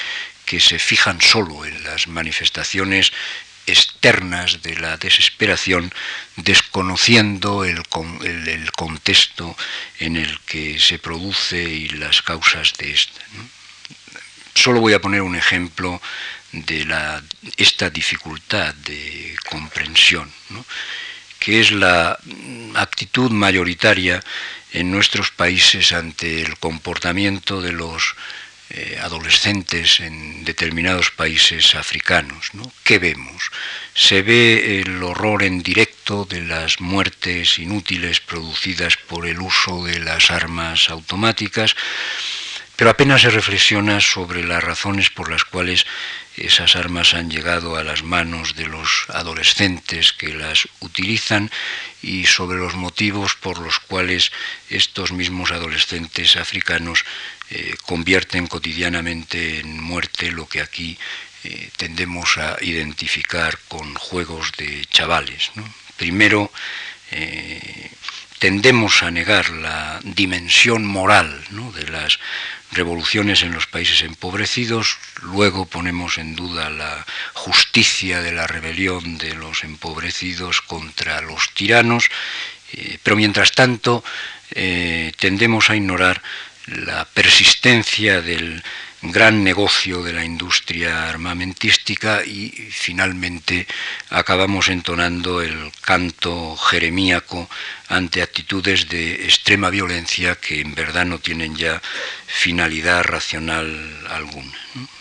[0.47, 3.13] que se fijan solo en las manifestaciones
[3.71, 5.93] externas de la desesperación,
[6.37, 7.83] desconociendo el,
[8.73, 9.57] contexto
[9.99, 13.21] en el que se produce y las causas de esta.
[14.55, 16.01] Solo voy a poner un ejemplo
[16.53, 16.87] de
[17.57, 20.31] esta dificultad de comprensión,
[21.39, 22.19] que es la
[22.75, 24.23] actitud mayoritaria
[24.73, 28.15] en nuestros países ante el comportamiento de los
[28.71, 32.51] eh, adolescentes en determinados países africanos.
[32.85, 33.51] ¿Qué vemos?
[33.95, 39.99] Se ve el horror en directo de las muertes inútiles producidas por el uso de
[39.99, 41.75] las armas automáticas,
[42.77, 45.85] pero apenas se reflexiona sobre las razones por las cuales
[46.37, 51.51] esas armas han llegado a las manos de los adolescentes que las utilizan
[52.03, 54.33] y sobre los motivos por los cuales
[54.71, 57.05] estos mismos adolescentes africanos
[57.53, 60.97] eh, convierten cotidianamente en muerte lo que aquí
[61.43, 65.51] eh, tendemos a identificar con juegos de chavales.
[65.97, 66.53] Primero,
[67.11, 67.91] eh,
[68.39, 71.43] tendemos a negar la dimensión moral
[71.75, 72.21] de las
[72.71, 79.35] revoluciones en los países empobrecidos, luego ponemos en duda la justicia de la rebelión de
[79.35, 82.11] los empobrecidos contra los tiranos,
[83.03, 84.05] pero mientras tanto
[85.19, 86.23] tendemos a ignorar
[86.67, 88.63] la persistencia del
[89.03, 93.67] gran negocio de la industria armamentística y finalmente
[94.11, 97.49] acabamos entonando el canto jeremíaco
[97.89, 101.81] ante actitudes de extrema violencia que en verdad no tienen ya
[102.27, 104.53] finalidad racional alguna.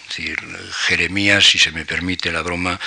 [0.08, 0.40] Decir,
[0.88, 2.80] Jeremías, si se me permite la broma,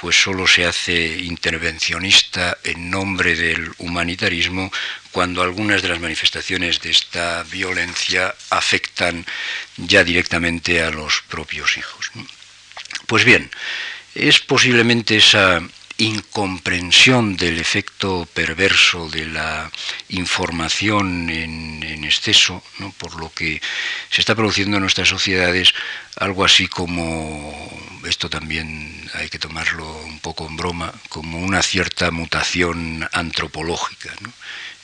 [0.00, 4.70] pues solo se hace intervencionista en nombre del humanitarismo
[5.18, 9.26] cuando algunas de las manifestaciones de esta violencia afectan
[9.76, 12.12] ya directamente a los propios hijos.
[13.08, 13.50] Pues bien,
[14.14, 15.60] es posiblemente esa
[15.96, 19.68] incomprensión del efecto perverso de la
[20.10, 22.62] información en, exceso,
[22.96, 23.60] por lo que
[24.10, 25.74] se está produciendo en nuestras sociedades
[26.14, 27.52] algo así como,
[28.06, 34.14] esto también hay que tomarlo un poco en broma, como una cierta mutación antropológica.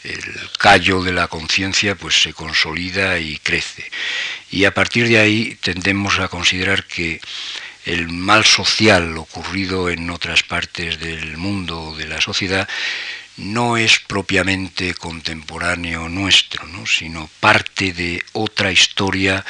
[0.05, 3.90] El callo de la conciencia pues se consolida y crece.
[4.51, 7.21] Y a partir de ahí tendemos a considerar que
[7.87, 12.69] el mal social ocurrido en otras partes del mundo, de la sociedad,
[13.37, 19.45] no es propiamente contemporáneo nuestro, sino parte de otra historia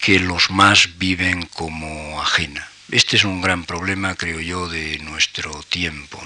[0.00, 2.71] que los más viven como ajena.
[2.92, 6.22] Este es un gran problema, creo yo, de nuestro tiempo,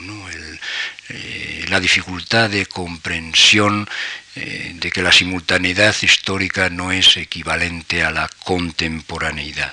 [1.08, 3.88] eh, la dificultad de comprensión
[4.34, 9.72] eh, de que la simultaneidad histórica no es equivalente a la contemporaneidad.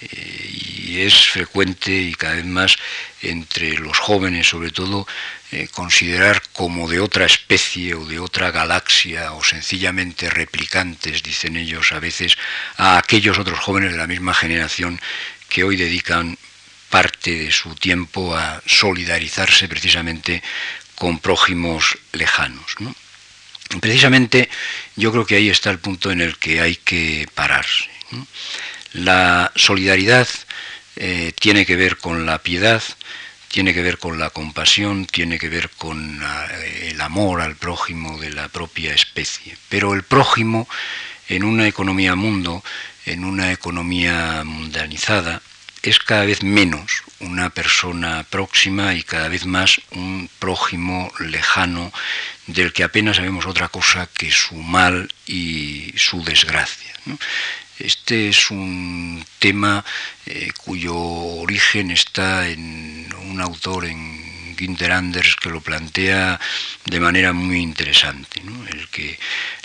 [0.00, 0.50] Eh,
[0.86, 2.76] y es frecuente y cada vez más
[3.20, 5.06] entre los jóvenes sobre todo
[5.72, 11.98] considerar como de otra especie o de otra galaxia o sencillamente replicantes, dicen ellos a
[11.98, 12.38] veces,
[12.76, 15.00] a aquellos otros jóvenes de la misma generación
[15.50, 16.38] que hoy dedican
[16.88, 20.42] parte de su tiempo a solidarizarse precisamente
[20.94, 22.76] con prójimos lejanos.
[23.80, 24.48] Precisamente
[24.96, 27.90] yo creo que ahí está el punto en el que hay que pararse.
[28.92, 30.28] La solidaridad
[30.96, 32.82] eh, tiene que ver con la piedad,
[33.48, 38.18] tiene que ver con la compasión, tiene que ver con eh, el amor al prójimo
[38.18, 39.56] de la propia especie.
[39.68, 40.68] Pero el prójimo
[41.30, 42.64] en una economía mundo,
[43.06, 45.42] en una economía mundanizada,
[45.82, 51.92] es cada vez menos una persona próxima y cada vez más un prójimo lejano
[52.46, 56.92] del que apenas sabemos otra cosa que su mal y su desgracia.
[57.78, 59.84] Este es un tema
[60.26, 64.29] eh, cuyo origen está en un autor, en
[64.60, 66.38] Ginter Anders, que lo plantea
[66.84, 68.42] de manera muy interesante.
[68.70, 69.18] El que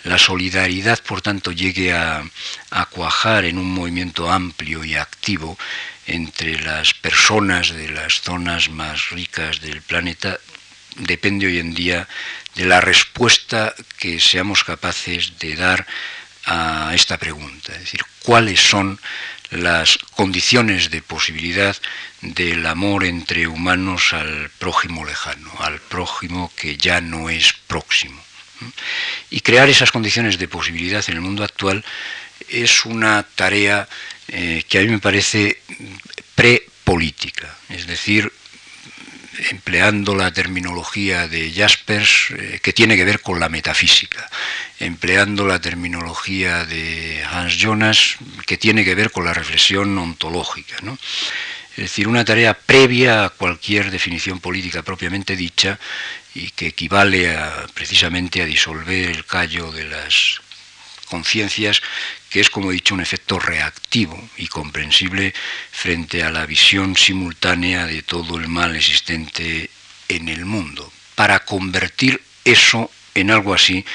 [0.04, 2.24] la solidaridad, por tanto, llegue a,
[2.72, 5.58] a cuajar en un movimiento amplio y activo
[6.08, 10.40] entre las personas de las zonas más ricas del planeta
[10.98, 12.08] depende hoy en día
[12.56, 15.86] de la respuesta que seamos capaces de dar
[16.46, 19.00] a esta pregunta, es decir, cuáles son
[19.52, 21.76] las condiciones de posibilidad
[22.22, 28.22] del amor entre humanos al prójimo lejano, al prójimo que ya no es próximo.
[29.30, 31.84] Y crear esas condiciones de posibilidad en el mundo actual
[32.50, 33.88] es una tarea
[34.28, 35.62] eh, que a mí me parece
[36.36, 38.32] prepolítica, es decir,
[39.50, 44.30] empleando la terminología de Jaspers, eh, que tiene que ver con la metafísica,
[44.80, 50.78] empleando la terminología de Hans Jonas, que tiene que ver con la reflexión ontológica.
[51.72, 55.78] Es decir, una tarea previa a cualquier definición política propiamente dicha
[56.34, 57.38] y que equivale
[57.74, 60.42] precisamente a disolver el callo de las
[61.06, 61.82] conciencias,
[62.30, 65.34] que es, como he dicho, un efecto reactivo y comprensible
[65.72, 69.70] frente a la visión simultánea de todo el mal existente
[70.10, 73.86] en el mundo, para convertir eso en algo así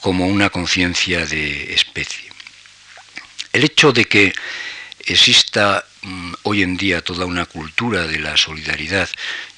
[0.00, 2.30] como una conciencia de especie.
[3.52, 4.32] El hecho de que
[5.06, 9.08] exista mm, hoy en día toda una cultura de la solidaridad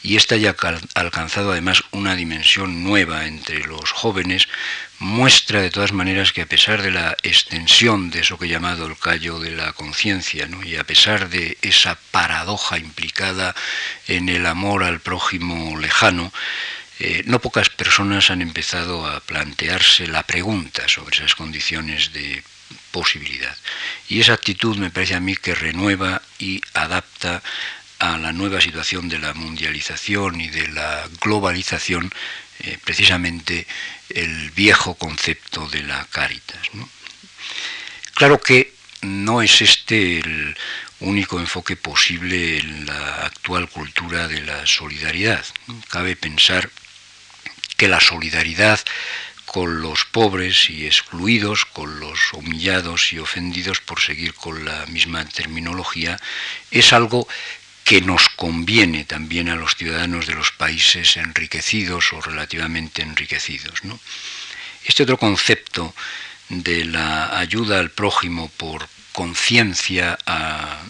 [0.03, 0.55] y esta haya
[0.94, 4.48] alcanzado además una dimensión nueva entre los jóvenes,
[5.01, 8.86] muestra de todas maneras que a pesar de la extensión de eso que he llamado
[8.86, 13.55] el callo de la conciencia, y a pesar de esa paradoja implicada
[14.07, 16.32] en el amor al prójimo lejano,
[16.98, 22.44] eh, no pocas personas han empezado a plantearse la pregunta sobre esas condiciones de
[22.90, 23.57] posibilidad.
[24.07, 27.42] Y esa actitud me parece a mí que renueva y adapta
[28.01, 32.12] a la nueva situación de la mundialización y de la globalización
[32.62, 33.66] eh, precisamente
[34.08, 36.61] el viejo concepto de la caritas.
[38.14, 40.56] Claro que no es este el
[41.00, 45.44] único enfoque posible en la actual cultura de la solidaridad.
[45.88, 46.70] Cabe pensar
[47.76, 48.80] que la solidaridad
[49.46, 55.24] con los pobres y excluidos, con los humillados y ofendidos, por seguir con la misma
[55.24, 56.20] terminología,
[56.70, 57.26] es algo
[57.84, 63.80] que nos conviene también a los ciudadanos de los países enriquecidos o relativamente enriquecidos.
[64.84, 65.94] Este otro concepto
[66.48, 70.18] de la ayuda al prójimo por conciencia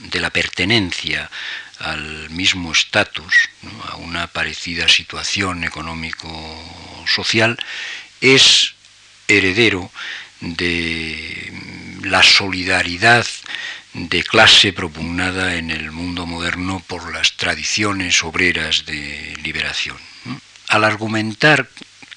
[0.01, 1.31] de la pertenencia
[1.79, 3.49] al mismo estatus,
[3.89, 7.59] a una parecida situación económico-social,
[8.21, 8.75] es
[9.27, 9.91] heredero
[10.41, 11.53] de
[12.03, 13.27] la solidaridad
[13.93, 19.97] de clase propugnada en el mundo moderno por las tradiciones obreras de liberación.
[20.69, 21.69] Al argumentar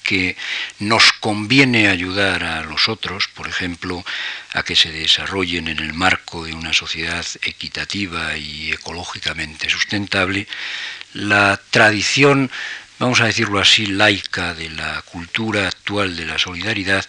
[0.02, 0.36] que
[0.78, 4.04] nos conviene ayudar a los otros, por ejemplo,
[4.52, 10.46] a que se desarrollen en el marco de una sociedad equitativa y ecológicamente sustentable,
[11.14, 12.50] la tradición
[12.98, 17.04] vamos a decirlo así, laica de la cultura actual de la solidaridad,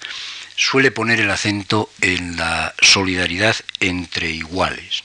[0.55, 5.03] suele poner el acento en la solidaridad entre iguales.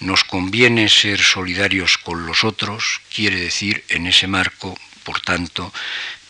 [0.00, 5.72] Nos conviene ser solidarios con los otros, quiere decir en ese marco, por tanto,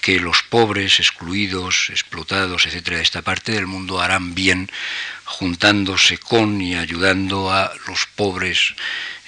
[0.01, 4.71] que los pobres, excluidos, explotados, etcétera, de esta parte del mundo harán bien
[5.25, 8.75] juntándose con y ayudando a los pobres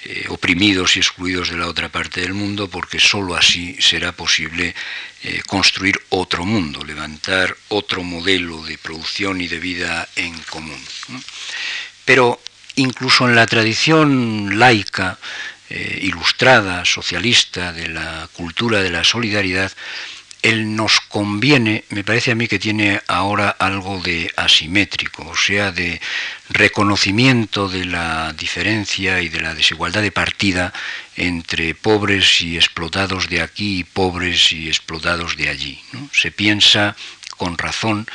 [0.07, 4.75] eh, oprimidos y excluidos de la otra parte del mundo, porque sólo así será posible
[5.23, 10.79] eh, construir otro mundo, levantar otro modelo de producción y de vida en común.
[12.05, 12.39] Pero
[12.75, 15.17] incluso en la tradición laica,
[15.71, 19.71] eh, ilustrada, socialista, de la cultura de la solidaridad,
[20.45, 25.71] el nos conviene, me parece a mí que tiene ahora algo de asimétrico, o sea,
[25.71, 25.99] de
[26.49, 30.71] reconocimiento de la diferencia y de la desigualdad de partida
[31.15, 35.81] entre pobres y explotados de aquí y pobres y explotados de allí.
[36.11, 36.95] Se piensa
[37.37, 38.05] con razón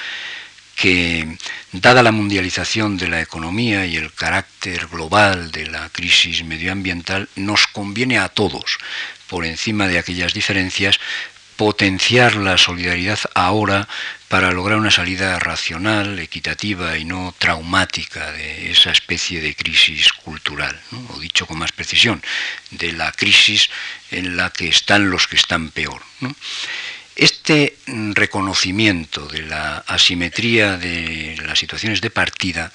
[0.76, 1.36] que,
[1.72, 7.66] dada la mundialización de la economía y el carácter global de la crisis medioambiental, nos
[7.66, 8.78] conviene a todos,
[9.26, 11.00] por encima de aquellas diferencias,
[11.60, 13.86] potenciar la solidaridad ahora
[14.28, 20.80] para lograr una salida racional, equitativa y no traumática de esa especie de crisis cultural,
[21.10, 22.22] o dicho con más precisión,
[22.70, 23.68] de la crisis
[24.10, 26.00] en la que están los que están peor.
[27.14, 27.76] Este
[28.14, 32.72] reconocimiento de la asimetría de las situaciones de partida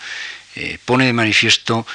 [0.55, 1.87] eh, pone de manifiesto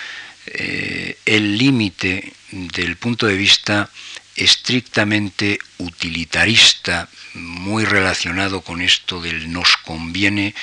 [0.47, 3.89] eh, el límite del punto de vista
[4.41, 10.55] estrictamente utilitarista, muy relacionado con esto del nos conviene,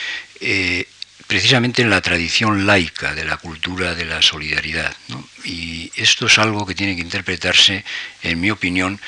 [0.41, 0.87] eh,
[1.27, 4.95] precisamente en la tradición laica de la cultura de la solidaridad.
[5.43, 7.85] Y esto es algo que tiene que interpretarse,
[8.23, 8.99] en mi opinión,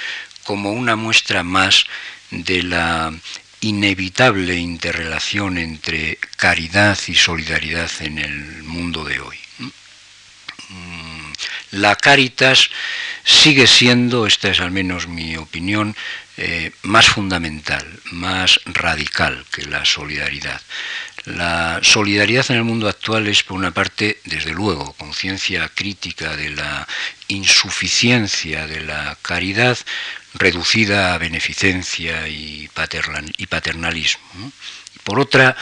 [0.43, 1.85] como una muestra más
[2.29, 3.13] de la
[3.61, 9.37] inevitable interrelación entre caridad y solidaridad en el mundo de hoy.
[10.69, 10.98] Mm,
[11.71, 12.69] la Caritas
[13.23, 15.95] sigue siendo, esta es al menos mi opinión,
[16.37, 20.61] eh, más fundamental, más radical que la solidaridad.
[21.25, 26.51] La solidaridad en el mundo actual es, por una parte, desde luego, conciencia crítica de
[26.51, 26.87] la
[27.27, 29.77] insuficiencia de la caridad
[30.33, 34.51] reducida a beneficencia y, paternalismo.
[35.03, 35.55] Por otra,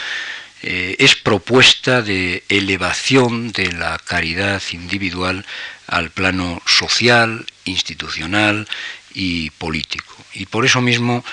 [0.64, 5.46] eh, es propuesta de elevación de la caridad individual
[5.88, 8.68] al plano social, institucional
[9.14, 10.16] y político.
[10.34, 11.24] Y por eso mismo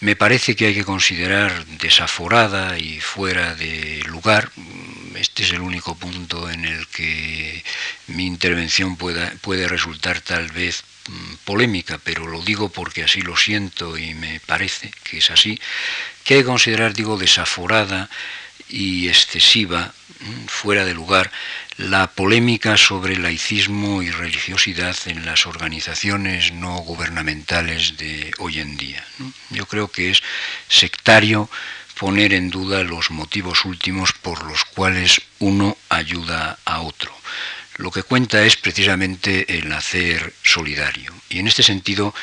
[0.00, 4.50] me parece que hay que considerar desaforada y fuera de lugar,
[5.14, 7.64] este es el único punto en el que
[8.08, 13.96] mi intervención puede resultar tal vez mm, polémica, pero lo digo porque así lo siento
[13.96, 15.58] y me parece que es así,
[16.24, 18.10] que hay que considerar, digo, desaforada
[18.68, 21.30] y excesiva, mm, fuera de lugar,
[21.76, 29.04] la polémica sobre laicismo y religiosidad en las organizaciones no gubernamentales de hoy en día.
[29.50, 30.22] Yo creo que es
[30.68, 31.50] sectario
[31.98, 37.14] poner en duda los motivos últimos por los cuales uno ayuda a otro.
[37.76, 41.12] Lo que cuenta es precisamente el hacer solidario.
[41.28, 42.14] Y en este sentido,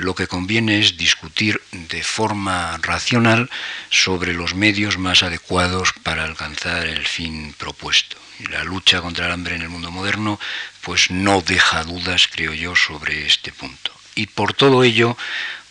[0.00, 3.50] lo que conviene es discutir de forma racional
[3.90, 8.16] sobre los medios más adecuados para alcanzar el fin propuesto.
[8.50, 10.40] La lucha contra el hambre en el mundo moderno
[10.80, 13.92] pues no deja dudas, creo yo, sobre este punto.
[14.14, 15.16] Y por todo ello,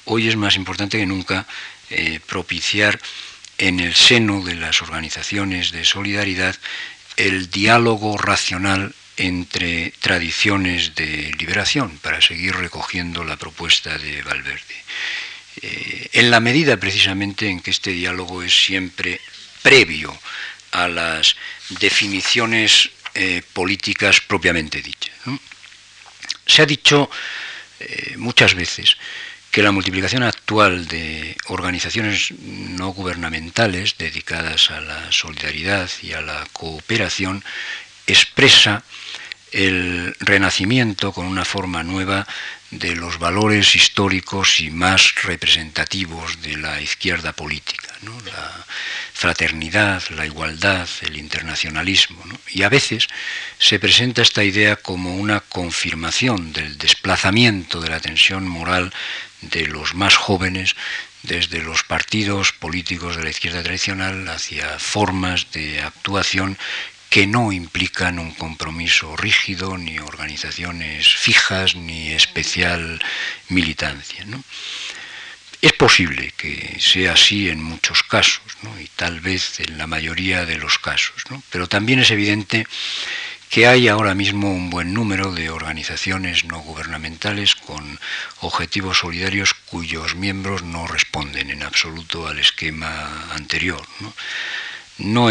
[0.06, 1.46] hoy es más importante que nunca
[1.90, 3.00] eh, propiciar
[3.58, 6.56] en el seno de las organizaciones de solidaridad
[7.18, 14.76] el diálogo racional entre tradiciones de liberación, para seguir recogiendo la propuesta de Valverde.
[15.62, 19.20] Eh, en la medida precisamente en que este diálogo es siempre
[19.62, 20.18] previo
[20.72, 21.36] a las
[21.70, 25.16] definiciones eh, políticas propiamente dichas.
[26.46, 27.10] Se ha dicho
[27.80, 28.96] eh, muchas veces
[29.52, 36.48] que la multiplicación actual de organizaciones no gubernamentales dedicadas a la solidaridad y a la
[36.54, 37.44] cooperación
[38.12, 38.84] expresa
[39.52, 42.28] el renacimiento con una forma nueva
[42.72, 47.94] de los valores históricos y más representativos de la izquierda política,
[48.26, 48.66] la
[49.14, 52.24] fraternidad, la igualdad, el internacionalismo.
[52.48, 53.08] Y a veces
[53.58, 58.94] se presenta esta idea como una confirmación del desplazamiento de la tensión moral
[59.42, 60.76] de los más jóvenes
[61.24, 66.58] desde los partidos políticos de la izquierda tradicional hacia formas de actuación
[67.10, 73.02] que no implican un compromiso rígido, ni organizaciones fijas, ni especial
[73.50, 74.26] militancia.
[75.62, 78.42] Es posible que sea así en muchos casos,
[78.80, 82.66] y tal vez en la mayoría de los casos, pero también es evidente
[83.50, 88.00] que hay ahora mismo un buen número de organizaciones no gubernamentales con
[88.42, 93.82] objetivos solidarios cuyos miembros no responden en absoluto al esquema anterior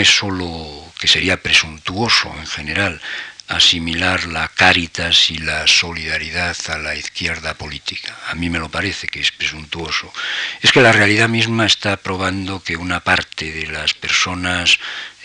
[0.00, 3.00] es sólo que sería presuntuoso en general
[3.48, 8.14] asimilar la caritas y la solidaridad a la izquierda política.
[8.28, 10.12] A mí me lo parece que es presuntuoso.
[10.60, 14.78] Es que la realidad misma está probando que una parte de las personas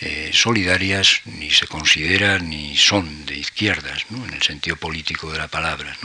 [0.06, 5.48] eh, solidarias ni se consideran ni son de izquierdas, en el sentido político de la
[5.48, 5.96] palabra.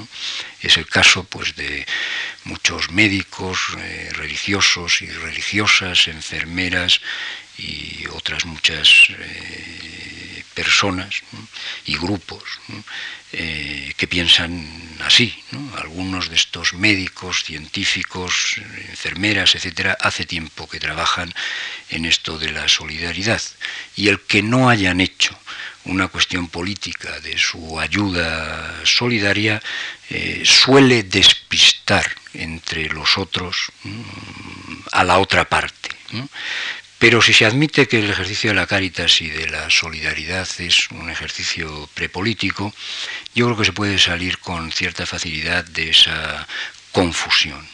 [0.61, 1.85] Es el caso pues, de
[2.45, 7.01] muchos médicos, eh, religiosos y religiosas, enfermeras
[7.57, 10.18] y otras muchas eh,
[10.59, 11.23] personas
[11.85, 12.43] y grupos
[13.31, 14.51] eh, que piensan
[15.05, 15.27] así.
[15.77, 21.33] Algunos de estos médicos, científicos, enfermeras, etcétera, hace tiempo que trabajan
[21.89, 23.41] en esto de la solidaridad.
[23.95, 25.33] Y el que no hayan hecho
[25.85, 29.61] una cuestión política de su ayuda solidaria
[30.09, 33.71] eh, suele despistar entre los otros
[34.91, 35.89] a la otra parte.
[36.99, 40.91] Pero si se admite que el ejercicio de la caritas y de la solidaridad es
[40.91, 42.73] un ejercicio prepolítico,
[43.33, 46.45] yo creo que se puede salir con cierta facilidad de esa
[46.91, 47.65] confusión.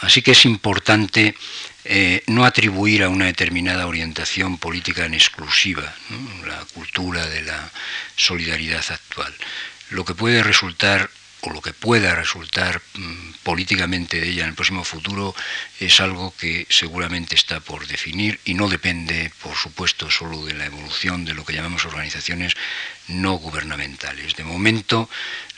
[0.00, 1.34] Así que es importante
[1.84, 5.94] eh, no atribuir a una determinada orientación política en exclusiva
[6.46, 7.70] la cultura de la
[8.16, 9.34] solidaridad actual.
[9.90, 11.10] Lo que puede resultar
[11.42, 15.34] o lo que pueda resultar mm, políticamente de ella en el próximo futuro
[15.80, 20.66] es algo que seguramente está por definir y no depende, por supuesto, solo de la
[20.66, 22.54] evolución de lo que llamamos organizaciones
[23.08, 24.36] no gubernamentales.
[24.36, 25.08] De momento,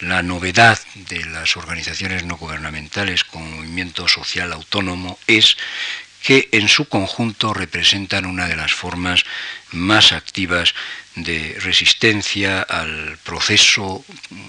[0.01, 5.57] la novedad de las organizaciones no gubernamentales con movimiento social autónomo es
[6.23, 9.25] que en su conjunto representan una de las formas
[9.73, 10.75] más activas
[11.17, 14.05] de resistencia al proceso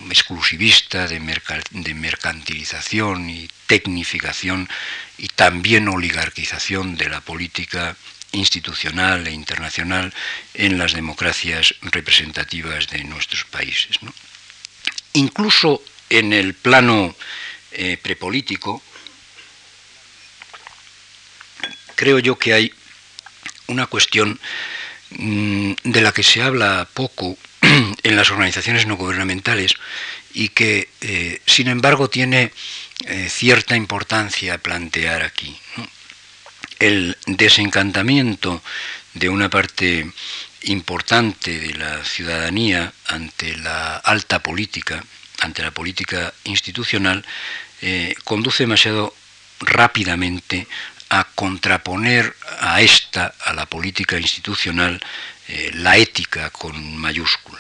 [0.09, 4.69] exclusivista de, mercantilización y tecnificación
[5.17, 7.95] y también oligarquización de la política
[8.31, 10.13] institucional e internacional
[10.53, 13.97] en las democracias representativas de nuestros países.
[15.13, 17.15] Incluso en el plano
[17.71, 18.81] eh, prepolítico,
[21.95, 22.73] creo yo que hay
[23.67, 24.39] una cuestión
[25.11, 29.75] de la que se habla poco en las organizaciones no gubernamentales
[30.33, 32.51] y que, eh, sin embargo, tiene
[33.05, 35.57] eh, cierta importancia plantear aquí.
[36.79, 38.63] El desencantamiento
[39.13, 40.09] de una parte
[40.63, 45.03] importante de la ciudadanía ante la alta política,
[45.39, 47.25] ante la política institucional,
[47.81, 49.13] eh, conduce demasiado
[49.59, 50.67] rápidamente
[51.11, 55.01] a contraponer a esta, a la política institucional,
[55.49, 57.59] eh, la ética con mayúscula.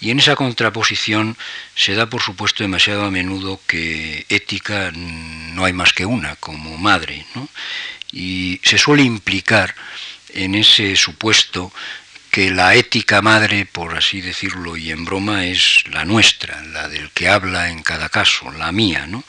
[0.00, 1.36] Y en esa contraposición
[1.74, 6.78] se da, por supuesto, demasiado a menudo que ética no hay más que una, como
[6.78, 7.26] madre.
[8.10, 9.74] Y se suele implicar
[10.32, 11.70] en ese supuesto
[12.30, 17.10] que la ética madre, por así decirlo y en broma, es la nuestra, la del
[17.10, 19.06] que habla en cada caso, la mía.
[19.06, 19.24] ¿no?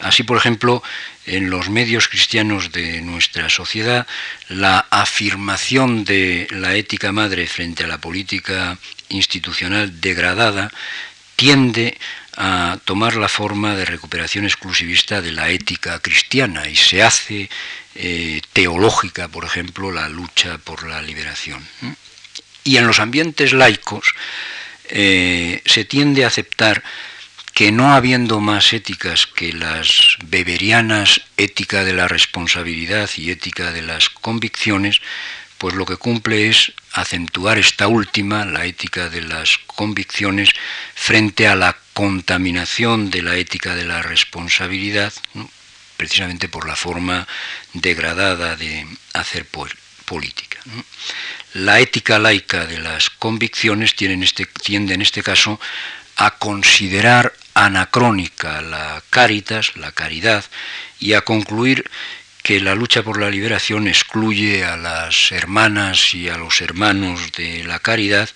[0.00, 0.82] Así, por ejemplo,
[1.26, 4.06] en los medios cristianos de nuestra sociedad,
[4.48, 10.70] la afirmación de la ética madre frente a la política institucional degradada
[11.34, 11.98] tiende
[12.36, 17.48] a tomar la forma de recuperación exclusivista de la ética cristiana y se hace
[17.94, 21.66] eh, teológica, por ejemplo, la lucha por la liberación.
[22.62, 24.14] Y en los ambientes laicos
[24.88, 26.82] eh, se tiende a aceptar
[27.56, 33.80] que no habiendo más éticas que las beberianas ética de la responsabilidad y ética de
[33.80, 35.00] las convicciones,
[35.56, 40.50] pues lo que cumple es acentuar esta última, la ética de las convicciones,
[40.94, 45.14] frente a la contaminación de la ética de la responsabilidad,
[45.96, 47.26] precisamente por la forma
[47.72, 49.46] degradada de hacer
[50.04, 50.58] política.
[51.54, 55.58] La ética laica de las convicciones tiene este, tiende en este caso
[56.16, 60.44] a considerar anacrónica la caritas, la caridad,
[61.00, 61.90] y a concluir
[62.42, 67.64] que la lucha por la liberación excluye a las hermanas y a los hermanos de
[67.64, 68.28] la caridad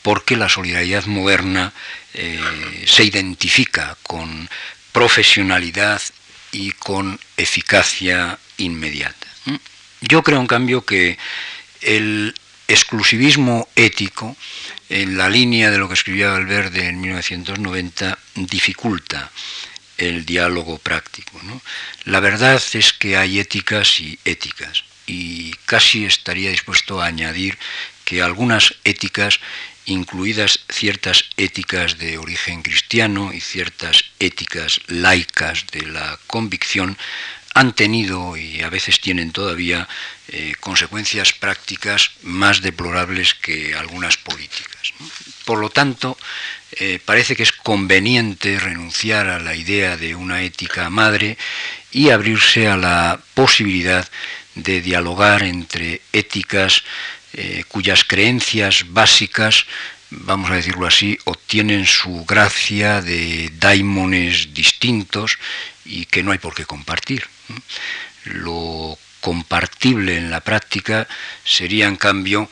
[0.00, 1.72] porque la solidaridad moderna
[2.14, 2.40] eh,
[2.86, 4.48] se identifica con
[4.90, 6.00] profesionalidad
[6.50, 9.26] y con eficacia inmediata.
[10.00, 11.18] Yo creo, en cambio, que
[11.82, 12.34] el
[12.68, 14.36] exclusivismo ético
[14.92, 19.30] en la línea de lo que escribía Valverde en 1990, dificulta
[19.96, 21.40] el diálogo práctico.
[22.04, 27.58] La verdad es que hay éticas y éticas, y casi estaría dispuesto a añadir
[28.04, 29.40] que algunas éticas,
[29.86, 36.98] incluidas ciertas éticas de origen cristiano y ciertas éticas laicas de la convicción,
[37.54, 39.88] han tenido y a veces tienen todavía
[40.28, 44.94] eh, consecuencias prácticas más deplorables que algunas políticas.
[45.44, 46.16] Por lo tanto,
[46.72, 51.36] eh, parece que es conveniente renunciar a la idea de una ética madre
[51.90, 54.08] y abrirse a la posibilidad
[54.54, 56.82] de dialogar entre éticas
[57.34, 59.66] eh, cuyas creencias básicas
[60.12, 65.38] vamos a decirlo así, obtienen su gracia de daimones distintos
[65.84, 67.24] y que no hay por qué compartir.
[68.24, 71.06] Lo compartible en la práctica
[71.44, 72.50] sería, en cambio,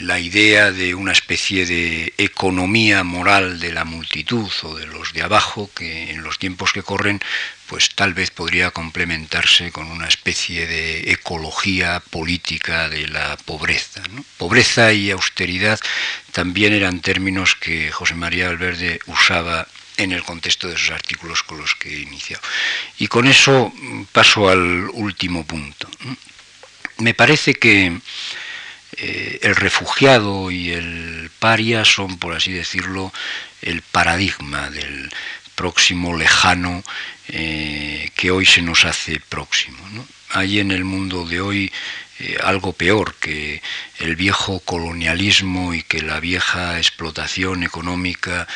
[0.00, 5.22] la idea de una especie de economía moral de la multitud o de los de
[5.22, 7.20] abajo, que en los tiempos que corren,
[7.66, 14.02] pues tal vez podría complementarse con una especie de ecología política de la pobreza.
[14.38, 15.78] Pobreza y austeridad
[16.32, 19.66] también eran términos que José María Valverde usaba
[19.96, 22.42] en el contexto de esos artículos con los que he iniciado.
[22.98, 23.72] Y con eso
[24.12, 25.88] paso al último punto.
[26.98, 27.98] Me parece que
[28.96, 33.12] eh, el refugiado y el paria son, por así decirlo,
[33.62, 35.10] el paradigma del
[35.54, 36.82] próximo lejano
[37.28, 39.78] eh, que hoy se nos hace próximo.
[40.30, 41.72] Hay en el mundo de hoy
[42.18, 43.62] eh, algo peor que
[43.98, 48.46] el viejo colonialismo y que la vieja explotación económica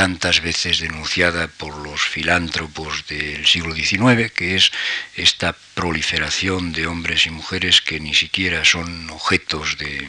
[0.00, 4.72] tantas veces denunciada por los filántropos del siglo XIX, que es
[5.14, 10.08] esta proliferación de hombres y mujeres que ni siquiera son objetos de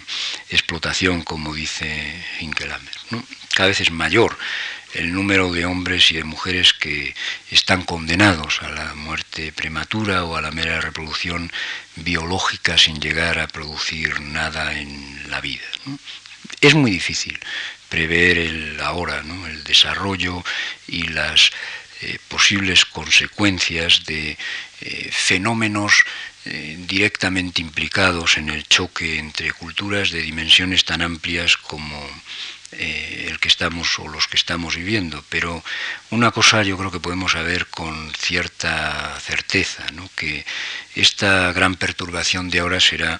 [0.49, 2.93] explotación, como dice Hinkelhammer.
[3.53, 4.37] Cada vez es mayor
[4.93, 7.13] el número de hombres y de mujeres que
[7.49, 11.51] están condenados a la muerte prematura o a la mera reproducción
[11.97, 15.65] biológica sin llegar a producir nada en la vida.
[16.61, 17.37] Es muy difícil
[17.91, 20.43] prever el ahora, el desarrollo
[20.87, 21.51] y las
[22.01, 24.37] eh, posibles consecuencias de
[24.79, 26.05] eh, fenómenos
[26.45, 31.99] eh, directamente implicados en el choque entre culturas de dimensiones tan amplias como
[32.71, 35.25] el que estamos o los que estamos viviendo.
[35.27, 35.61] Pero
[36.09, 39.85] una cosa yo creo que podemos saber con cierta certeza,
[40.15, 40.45] que
[40.95, 43.19] esta gran perturbación de ahora será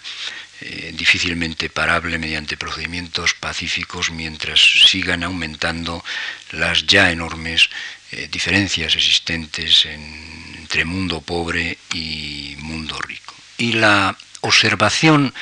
[0.93, 6.03] difícilmente parable mediante procedimientos pacíficos mientras sigan aumentando
[6.51, 7.70] las ya enormes
[8.12, 13.34] eh, diferencias existentes entre mundo pobre y mundo rico.
[13.57, 15.34] Y la observación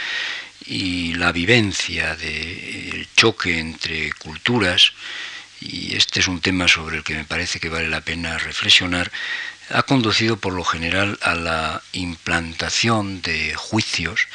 [0.65, 4.93] y la vivencia del choque entre culturas,
[5.59, 9.11] y este es un tema sobre el que me parece que vale la pena reflexionar,
[9.71, 14.27] ha conducido por lo general a la implantación de juicios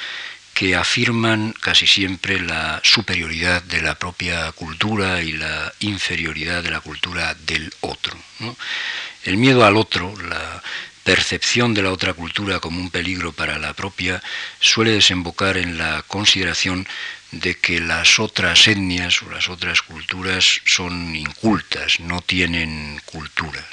[0.55, 6.81] que afirman casi siempre la superioridad de la propia cultura y la inferioridad de la
[6.81, 8.17] cultura del otro.
[9.25, 10.63] El miedo al otro, la
[11.03, 14.23] percepción de la otra cultura como un peligro para la propia,
[14.61, 16.87] suele desembocar en la consideración
[17.33, 23.67] de que las otras etnias o las otras culturas son incultas, no tienen cultura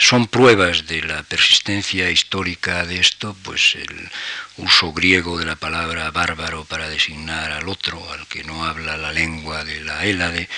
[0.00, 4.10] son pruebas de la persistencia histórica de esto, pues el
[4.56, 9.12] uso griego de la palabra bárbaro para designar al otro, al que no habla la
[9.12, 10.48] lengua de la Hélade,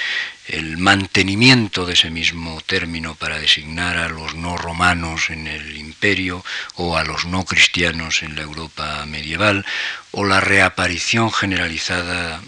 [0.46, 6.44] el mantenimiento de ese mismo término para designar a los no romanos en el imperio
[6.76, 9.66] o a los no cristianos en la Europa medieval,
[10.12, 12.40] o la reaparición generalizada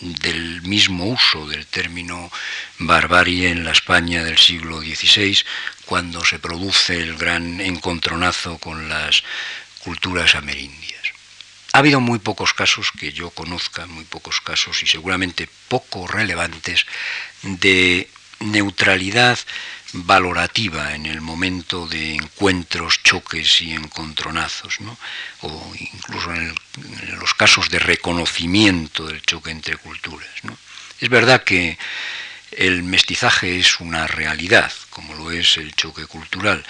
[0.00, 2.30] del mismo uso del término
[2.78, 5.38] barbarie en la España del siglo XVI,
[5.84, 9.22] cuando se produce el gran encontronazo con las
[9.80, 11.02] culturas amerindias.
[11.72, 16.86] Ha habido muy pocos casos que yo conozca, muy pocos casos y seguramente poco relevantes,
[17.42, 18.08] de
[18.40, 19.38] neutralidad
[19.94, 24.78] valorativa en el momento de encuentros, choques y encontronazos,
[25.42, 26.54] o incluso en,
[27.20, 30.28] los casos de reconocimiento del choque entre culturas.
[31.00, 31.78] Es verdad que
[32.52, 36.64] el mestizaje es una realidad, como lo es el choque cultural,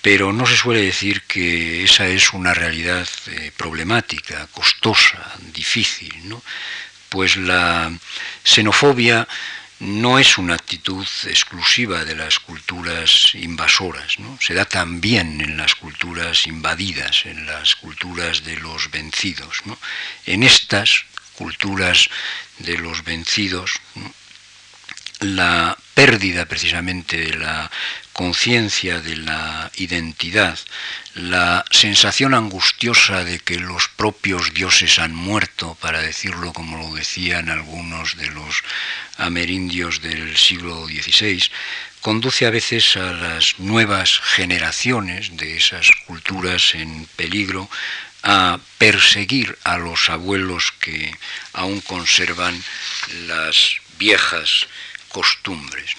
[0.00, 6.12] pero no se suele decir que esa es una realidad eh, problemática, costosa, difícil,
[7.08, 7.92] pues la
[8.42, 9.28] xenofobia
[9.82, 14.38] no es una actitud exclusiva de las culturas invasoras, ¿no?
[14.40, 19.62] se da también en las culturas invadidas, en las culturas de los vencidos.
[20.24, 21.04] En estas
[21.34, 22.08] culturas
[22.58, 23.72] de los vencidos,
[25.22, 27.70] la pérdida precisamente de la
[28.12, 30.58] conciencia de la identidad,
[31.14, 37.48] la sensación angustiosa de que los propios dioses han muerto, para decirlo como lo decían
[37.48, 38.62] algunos de los
[39.16, 41.42] amerindios del siglo XVI,
[42.00, 47.70] conduce a veces a las nuevas generaciones de esas culturas en peligro
[48.22, 51.12] a perseguir a los abuelos que
[51.52, 52.62] aún conservan
[53.26, 54.66] las viejas
[55.12, 55.94] costumbres.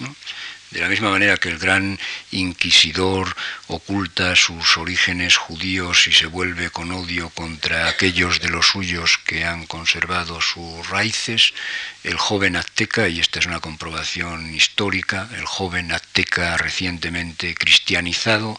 [0.74, 2.00] De la misma manera que el gran
[2.32, 3.36] inquisidor
[3.68, 9.44] oculta sus orígenes judíos y se vuelve con odio contra aquellos de los suyos que
[9.44, 11.54] han conservado sus raíces,
[12.02, 18.58] el joven azteca, y esta es una comprobación histórica, el joven azteca recientemente cristianizado,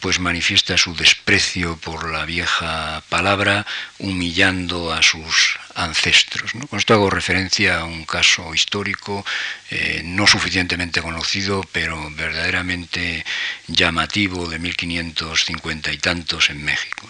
[0.00, 3.64] pues manifiesta su desprecio por la vieja palabra,
[3.98, 6.52] humillando a sus ancestros.
[6.68, 9.24] Con esto hago referencia a un caso histórico
[9.70, 13.24] eh, no suficientemente conocido, pero verdaderamente
[13.66, 17.08] llamativo de 1550 y tantos en México.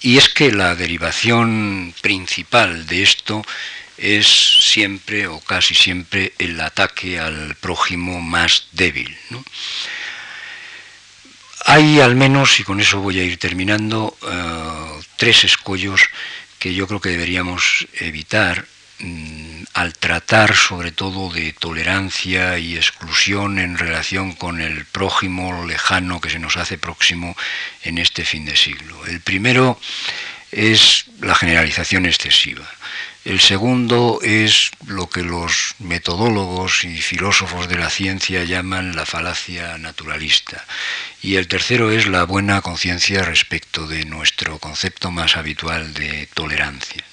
[0.00, 3.44] Y es que la derivación principal de esto
[3.98, 9.16] es siempre o casi siempre el ataque al prójimo más débil.
[11.66, 16.00] Hay al menos, y con eso voy a ir terminando, eh, tres escollos
[16.60, 18.66] que yo creo que deberíamos evitar
[19.00, 26.20] mm, al tratar sobre todo de tolerancia y exclusión en relación con el prójimo lejano
[26.20, 27.34] que se nos hace próximo
[27.82, 29.04] en este fin de siglo.
[29.06, 29.80] El primero
[30.52, 32.68] es la generalización excesiva.
[33.30, 39.78] El segundo es lo que los metodólogos y filósofos de la ciencia llaman la falacia
[39.78, 40.66] naturalista.
[41.22, 47.04] Y el tercero es la buena conciencia respecto de nuestro concepto más habitual de tolerancia.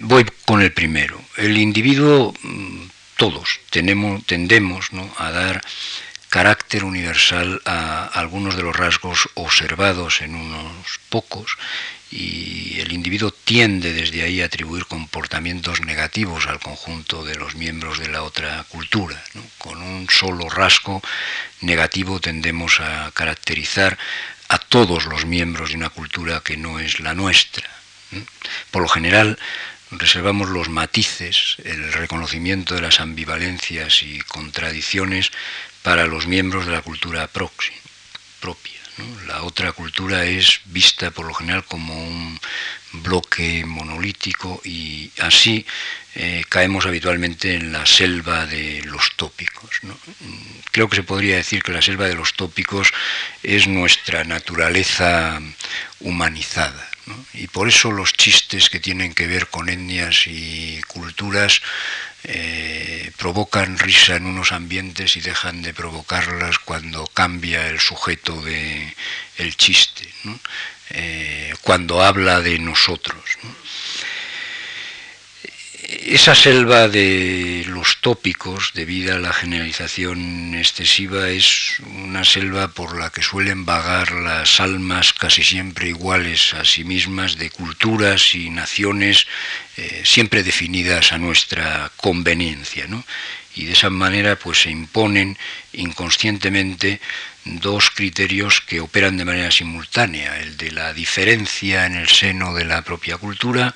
[0.00, 1.18] Voy con el primero.
[1.38, 5.62] El individuo, mm, todos tenemos, tendemos a dar
[6.30, 11.58] carácter universal a algunos de los rasgos observados en unos pocos
[12.10, 17.98] y el individuo tiende desde ahí a atribuir comportamientos negativos al conjunto de los miembros
[17.98, 19.22] de la otra cultura.
[19.58, 21.02] Con un solo rasgo
[21.60, 23.98] negativo tendemos a caracterizar
[24.48, 27.68] a todos los miembros de una cultura que no es la nuestra.
[28.70, 29.38] Por lo general,
[29.92, 35.30] reservamos los matices, el reconocimiento de las ambivalencias y contradicciones
[35.82, 37.80] para los miembros de la cultura propia.
[39.26, 42.38] La otra cultura es vista por lo general como un
[42.92, 45.64] bloque monolítico y así
[46.16, 49.70] eh, caemos habitualmente en la selva de los tópicos.
[50.72, 52.92] Creo que se podría decir que la selva de los tópicos
[53.42, 55.40] es nuestra naturaleza
[56.00, 56.89] humanizada.
[57.34, 61.62] Y por eso los chistes que tienen que ver con etnias y culturas
[62.24, 68.94] eh, provocan risa en unos ambientes y dejan de provocarlas cuando cambia el sujeto de
[69.38, 70.08] el chiste,
[70.90, 73.38] eh, cuando habla de nosotros
[75.90, 83.10] esa selva de los tópicos, debido a la generalización excesiva, es una selva por la
[83.10, 89.26] que suelen vagar las almas casi siempre iguales a sí mismas, de culturas y naciones
[89.76, 92.86] eh, siempre definidas a nuestra conveniencia.
[93.56, 95.36] Y de esa manera pues, se imponen
[95.72, 97.00] inconscientemente
[97.44, 102.64] dos criterios que operan de manera simultánea, el de la diferencia en el seno de
[102.64, 103.74] la propia cultura,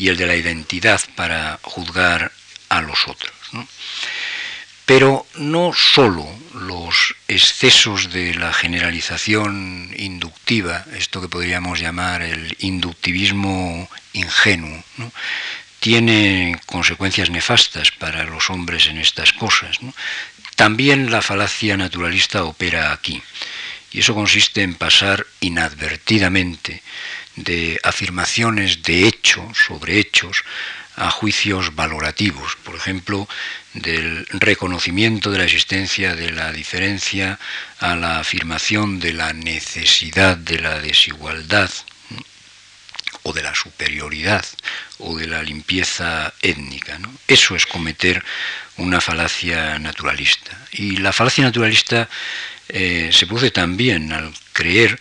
[0.00, 2.32] y el de la identidad para juzgar
[2.70, 3.34] a los otros.
[4.86, 13.90] Pero no sólo los excesos de la generalización inductiva, esto que podríamos llamar el inductivismo
[14.14, 14.82] ingenuo,
[15.80, 19.80] tiene consecuencias nefastas para los hombres en estas cosas.
[20.56, 23.22] También la falacia naturalista opera aquí,
[23.92, 26.82] y eso consiste en pasar inadvertidamente
[27.36, 30.44] de afirmaciones de hechos sobre hechos
[30.96, 33.28] a juicios valorativos, por ejemplo,
[33.72, 37.38] del reconocimiento de la existencia de la diferencia
[37.78, 41.70] a la afirmación de la necesidad de la desigualdad
[43.22, 44.44] o de la superioridad
[44.98, 46.98] o de la limpieza étnica.
[47.26, 48.22] Eso es cometer
[48.76, 50.58] una falacia naturalista.
[50.72, 52.08] Y la falacia naturalista
[52.68, 54.98] eh, se produce también al creer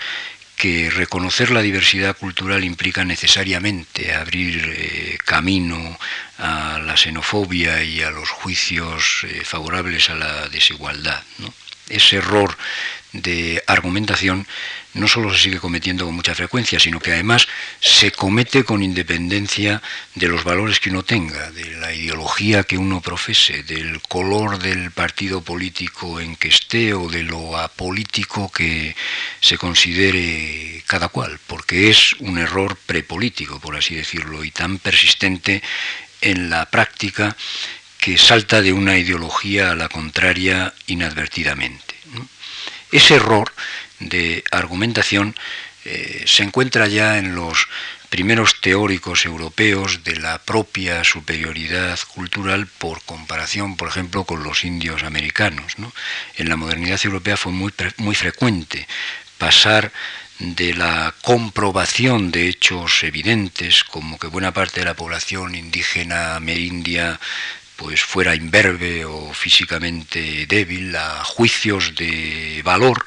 [0.59, 5.97] que reconocer la diversidad cultural implica necesariamente abrir eh, camino
[6.37, 11.23] a la xenofobia y a los juicios eh, favorables a la desigualdad.
[11.87, 12.57] Ese error
[13.11, 14.45] de argumentación
[14.93, 17.47] no solo se sigue cometiendo con mucha frecuencia, sino que además
[17.79, 19.81] se comete con independencia
[20.15, 24.91] de los valores que uno tenga, de la ideología que uno profese, del color del
[24.91, 28.95] partido político en que esté o de lo apolítico que
[29.41, 35.61] se considere cada cual, porque es un error prepolítico, por así decirlo, y tan persistente
[36.21, 37.35] en la práctica
[37.99, 41.88] que salta de una ideología a la contraria inadvertidamente.
[42.91, 43.51] Ese error
[43.99, 45.35] de argumentación
[45.85, 47.67] eh, se encuentra ya en los
[48.09, 55.03] primeros teóricos europeos de la propia superioridad cultural por comparación, por ejemplo, con los indios
[55.03, 55.75] americanos.
[56.35, 58.87] En la modernidad europea fue muy, muy frecuente
[59.37, 59.91] pasar
[60.39, 67.19] de la comprobación de hechos evidentes, como que buena parte de la población indígena amerindia
[67.79, 73.05] pues fuera imberbe o físicamente débil, a juicios de valor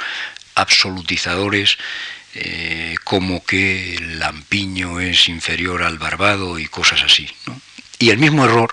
[0.54, 1.76] absolutizadores
[2.34, 7.28] eh, como que el lampiño es inferior al barbado y cosas así.
[7.98, 8.72] Y el mismo error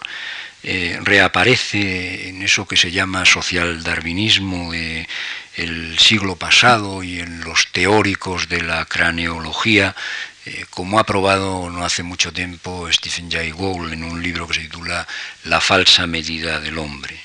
[0.64, 7.74] eh, reaparece en eso que se llama social darwinismo del siglo pasado y en los
[7.74, 9.98] teóricos de la craneología
[10.46, 14.56] eh, como ha probado no hace mucho tiempo Stephen Jay Gould en un libro que
[14.56, 15.08] se titula
[15.44, 17.20] La falsa medida del hombre.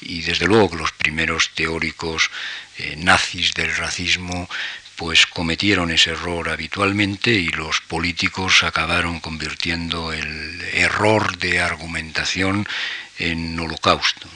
[0.00, 2.30] Y desde luego que los primeros teóricos
[2.78, 4.48] eh, nazis del racismo
[4.96, 12.68] pues cometieron ese error habitualmente y los políticos acabaron convirtiendo el error de argumentación
[13.18, 14.28] en holocausto.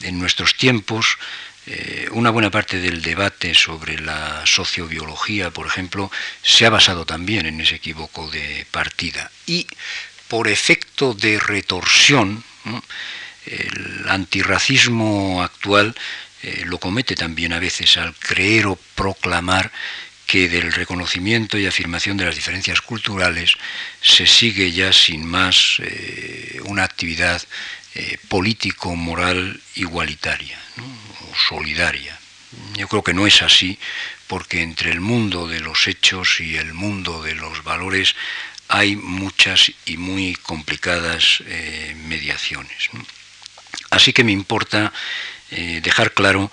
[0.00, 1.18] En nuestros tiempos,
[1.66, 6.10] eh, una buena parte del debate sobre la sociobiología, por ejemplo,
[6.42, 9.30] se ha basado también en ese equívoco de partida.
[9.46, 9.66] Y
[10.28, 12.44] por efecto de retorsión,
[13.46, 15.94] el antirracismo actual
[16.42, 19.72] eh, lo comete también a veces al creer o proclamar
[20.26, 23.52] que del reconocimiento y afirmación de las diferencias culturales
[24.00, 27.42] se sigue ya sin más eh, una actividad
[27.94, 32.18] eh, político-moral igualitaria o solidaria.
[32.76, 33.78] Yo creo que no es así
[34.26, 38.14] porque entre el mundo de los hechos y el mundo de los valores
[38.68, 42.90] hay muchas y muy complicadas eh, mediaciones.
[43.90, 44.92] Así que me importa
[45.82, 46.50] dejar claro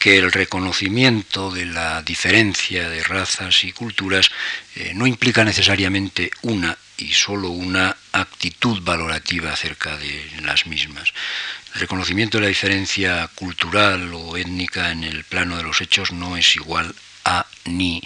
[0.00, 4.30] que el reconocimiento de la diferencia de razas y culturas
[4.74, 11.12] eh, no implica necesariamente una y solo una actitud valorativa acerca de las mismas.
[11.74, 16.34] El reconocimiento de la diferencia cultural o étnica en el plano de los hechos no
[16.38, 16.94] es igual
[17.26, 18.02] a ni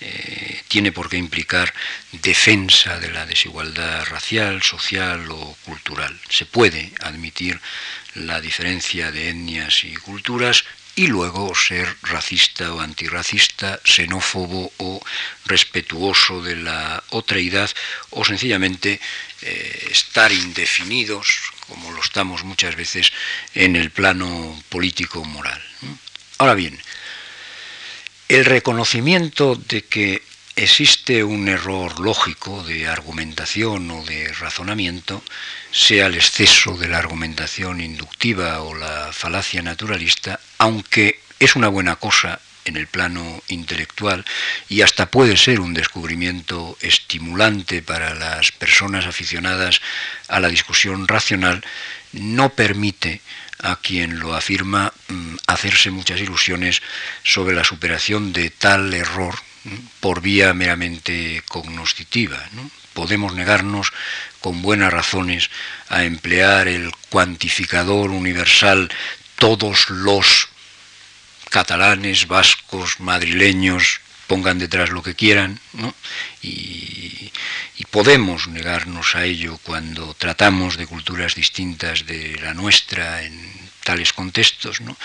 [0.00, 1.74] eh, tiene por qué implicar
[2.12, 6.18] defensa de la desigualdad racial, social o cultural.
[6.30, 7.60] Se puede admitir
[8.14, 10.64] la diferencia de etnias y culturas
[10.96, 15.04] y luego ser racista o antirracista, xenófobo o
[15.44, 17.70] respetuoso de la otreidad
[18.10, 18.98] o sencillamente
[19.42, 23.12] eh, estar indefinidos, como lo estamos muchas veces
[23.54, 25.62] en el plano político-moral.
[26.38, 26.80] Ahora bien,
[28.28, 30.22] el reconocimiento de que
[30.56, 35.22] existe un error lógico de argumentación o de razonamiento,
[35.70, 41.96] sea el exceso de la argumentación inductiva o la falacia naturalista, aunque es una buena
[41.96, 44.24] cosa en el plano intelectual
[44.70, 49.82] y hasta puede ser un descubrimiento estimulante para las personas aficionadas
[50.26, 51.62] a la discusión racional,
[52.12, 53.20] no permite
[53.58, 56.80] a quien lo afirma mm, hacerse muchas ilusiones
[57.24, 59.36] sobre la superación de tal error
[60.00, 62.42] por vía meramente cognoscitiva.
[62.92, 63.92] Podemos negarnos
[64.40, 65.50] con buenas razones
[65.88, 68.90] a emplear el cuantificador universal
[69.38, 70.48] todos los
[71.50, 75.60] catalanes, vascos, madrileños, pongan detrás lo que quieran,
[76.42, 77.30] y,
[77.76, 84.12] y, podemos negarnos a ello cuando tratamos de culturas distintas de la nuestra en tales
[84.12, 84.96] contextos, ¿no?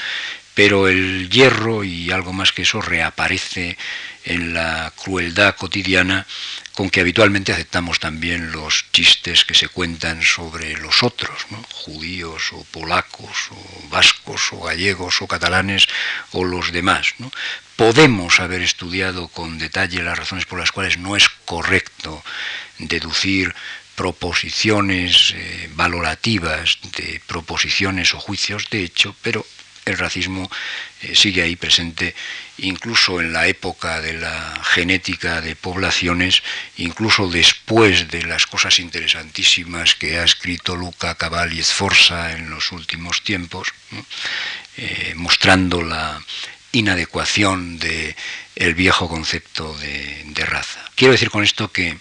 [0.53, 3.78] pero el hierro y algo más que eso reaparece
[4.26, 6.26] en la crueldad cotidiana
[6.74, 12.63] con que habitualmente aceptamos también los chistes que se cuentan sobre los otros, judíos o
[12.65, 15.88] polacos o vascos o gallegos o catalanes
[16.32, 17.13] o los demás.
[17.76, 22.24] Podemos haber estudiado con detalle las razones por las cuales no es correcto
[22.80, 23.53] deducir
[23.95, 29.45] proposiciones eh, valorativas de proposiciones o juicios de hecho, pero
[29.86, 30.49] el racismo
[31.01, 32.15] eh, sigue ahí presente,
[32.57, 36.43] incluso en la época de la genética de poblaciones,
[36.77, 43.23] incluso después de las cosas interesantísimas que ha escrito Luca Cavalli Sforza en los últimos
[43.23, 43.69] tiempos,
[44.77, 46.21] eh, mostrando la
[46.71, 48.15] inadecuación del
[48.55, 50.79] el viejo concepto de raza.
[50.95, 51.97] Quiero decir con esto que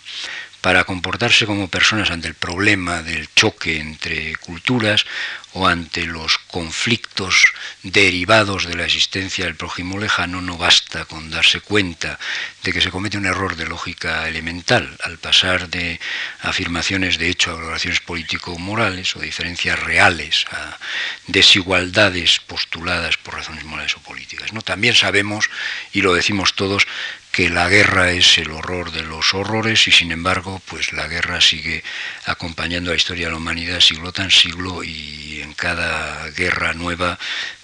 [0.61, 5.07] para comportarse como personas ante el problema del choque entre culturas
[5.53, 7.45] o ante los conflictos
[7.83, 12.19] derivados de la existencia del prójimo lejano, no basta con darse cuenta
[12.63, 15.99] de que se comete un error de lógica elemental al pasar de
[16.43, 20.79] afirmaciones de hecho a valoraciones político-morales o diferencias reales a
[21.27, 24.53] desigualdades postuladas por razones morales o políticas.
[24.53, 24.63] ¿no?
[24.63, 25.51] También sabemos,
[25.93, 26.87] y lo decimos todos,
[27.31, 31.41] que la guerra es el horror de los horrores y sin embargo pues la guerra
[31.41, 31.85] sigue
[32.27, 37.19] acompañando la historia de la humanidad siglo tras siglo y en cada guerra nueva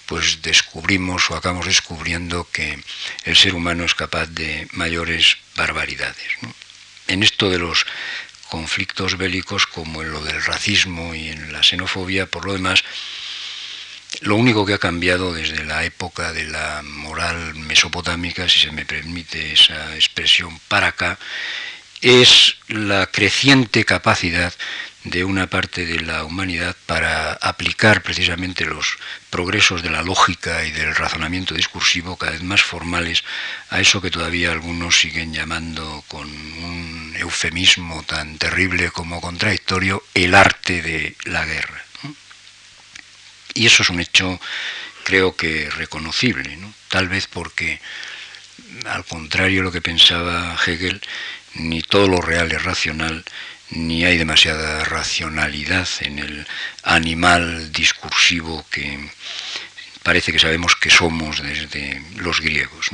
[0.05, 2.79] pues descubrimos o acabamos descubriendo que
[3.25, 6.29] el ser humano es capaz de mayores barbaridades.
[7.07, 7.85] En esto de los
[8.47, 12.83] conflictos bélicos como en lo del racismo y en la xenofobia, por lo demás,
[14.21, 18.85] lo único que ha cambiado desde la época de la moral mesopotámica, si se me
[18.85, 21.19] permite esa expresión, para acá,
[22.01, 24.53] es la creciente capacidad
[25.03, 28.97] de una parte de la humanidad para aplicar precisamente los
[29.29, 33.23] progresos de la lógica y del razonamiento discursivo cada vez más formales
[33.69, 40.35] a eso que todavía algunos siguen llamando con un eufemismo tan terrible como contradictorio el
[40.35, 41.86] arte de la guerra.
[43.57, 44.39] Y eso es un hecho,
[45.03, 47.81] creo que reconocible, tal vez porque,
[48.85, 51.01] al contrario de lo que pensaba Hegel,
[51.55, 53.25] ni todo lo real es racional,
[53.71, 56.47] ni hay demasiada racionalidad en el
[56.83, 59.09] animal discursivo que
[60.03, 62.91] parece que sabemos que somos desde los griegos.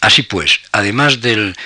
[0.00, 1.56] Así pues, además del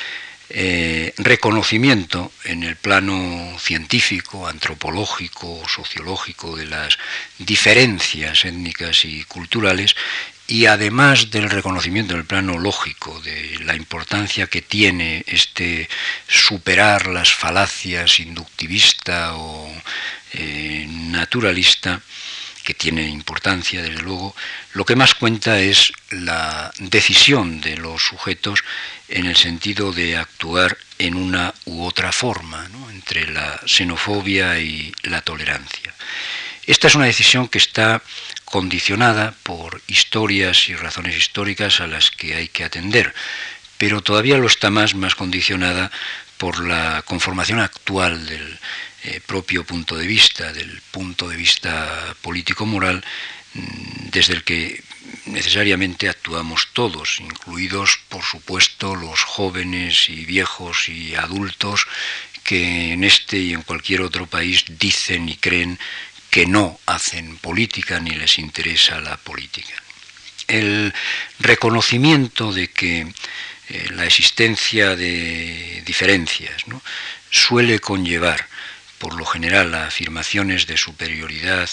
[0.49, 6.99] eh, reconocimiento en el plano científico, antropológico, sociológico de las
[7.39, 9.97] diferencias étnicas y culturales,
[10.47, 15.89] y además del reconocimiento en el plano lógico de la importancia que tiene este
[16.29, 19.69] superar las falacias inductivista o
[20.33, 22.01] eh, naturalista,
[22.63, 24.35] que tiene importancia, desde luego,
[24.73, 28.65] lo que más cuenta es la decisión de los sujetos
[29.09, 35.21] en el sentido de actuar en una u otra forma, entre la xenofobia y la
[35.21, 35.95] tolerancia.
[36.67, 38.03] Esta es una decisión que está
[38.45, 43.15] condicionada por historias y razones históricas a las que hay que atender,
[43.79, 45.93] pero todavía lo está más, más condicionada
[46.39, 48.59] por la conformación actual del
[49.05, 53.05] eh, propio punto de vista, del punto de vista político-moral,
[53.55, 54.83] mm, desde el que
[55.27, 61.87] necesariamente actuamos todos, incluidos, por supuesto, los jóvenes y viejos y adultos
[62.43, 65.79] que en este y en cualquier otro país dicen y creen
[66.31, 69.75] que no hacen política ni les interesa la política.
[70.47, 70.95] El
[71.41, 73.01] reconocimiento de que
[73.69, 76.65] eh, la existencia de diferencias
[77.31, 78.47] suele conllevar
[78.99, 81.69] por lo general a afirmaciones de superioridad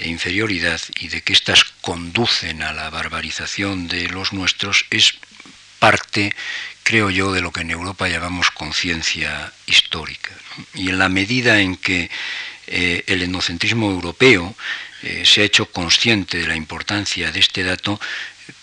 [0.00, 5.14] e inferioridad y de que éstas conducen a la barbarización de los nuestros es
[5.78, 6.34] parte,
[6.82, 10.30] creo yo, de lo que en Europa llamamos conciencia histórica.
[10.74, 12.10] Y en la medida en que
[12.66, 14.54] eh, el etnocentrismo europeo
[15.02, 18.00] eh, se ha hecho consciente de la importancia de este dato,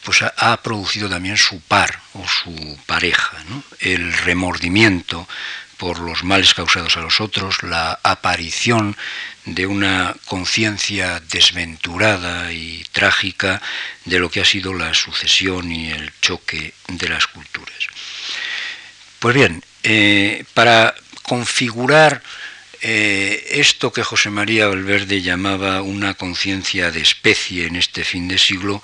[0.03, 3.37] pues ha, producido también su par o su pareja,
[3.79, 5.27] el remordimiento
[5.77, 8.97] por los males causados a los otros, la aparición
[9.45, 13.61] de una conciencia desventurada y trágica
[14.05, 17.77] de lo que ha sido la sucesión y el choque de las culturas.
[19.19, 22.21] Pues bien, eh, para configurar
[22.81, 28.37] eh, esto que José María Valverde llamaba una conciencia de especie en este fin de
[28.37, 28.83] siglo,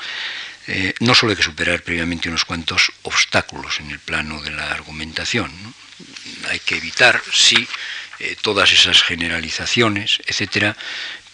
[0.68, 4.72] eh, no solo hay que superar previamente unos cuantos obstáculos en el plano de la
[4.72, 5.52] argumentación.
[6.50, 7.68] Hay que evitar, sí,
[8.20, 10.76] eh, todas esas generalizaciones, etcétera,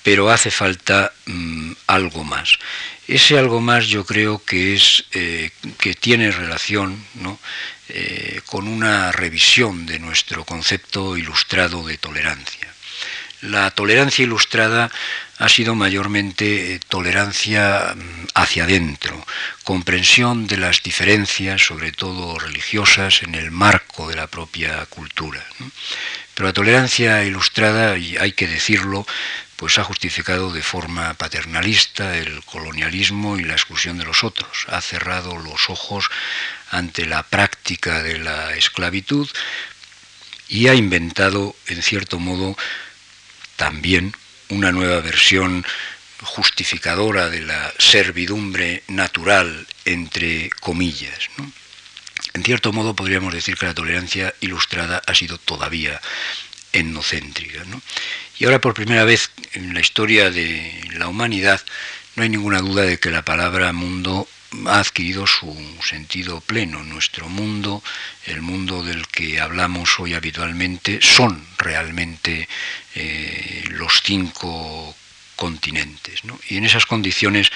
[0.04, 2.58] pero hace falta mm, algo más.
[3.08, 5.06] Ese algo más yo creo que es
[5.80, 7.40] que tiene relación ¿no?
[7.92, 12.59] Eh, con una revisión de nuestro concepto ilustrado de tolerancia.
[13.42, 14.92] La tolerancia ilustrada
[15.38, 19.26] ha sido mayormente eh, tolerancia mm, hacia adentro,
[19.64, 25.46] comprensión de las diferencias, sobre todo religiosas, en el marco de la propia cultura.
[26.34, 29.08] Pero la tolerancia ilustrada, y hay que decirlo,
[29.56, 34.66] pues ha justificado de forma paternalista el colonialismo y la exclusión de los otros.
[34.68, 36.10] Ha cerrado los ojos
[36.72, 39.30] ante la práctica de la esclavitud
[40.48, 42.58] y ha inventado, en cierto modo,
[43.60, 44.16] también
[44.48, 45.66] una nueva versión
[46.24, 51.28] justificadora de la servidumbre natural, entre comillas.
[52.34, 56.00] En cierto modo podríamos decir que la tolerancia ilustrada ha sido todavía
[56.72, 57.66] etnocéntrica.
[58.38, 61.60] Y ahora por primera vez en la historia de la humanidad
[62.16, 64.26] no hay ninguna duda de que la palabra mundo
[64.66, 66.84] ha adquirido su sentido pleno.
[66.84, 67.84] Nuestro mundo,
[68.26, 72.48] el mundo del que hablamos hoy habitualmente, son realmente
[72.96, 74.96] eh, los cinco
[75.36, 76.22] continentes.
[76.50, 77.52] Y en esas condiciones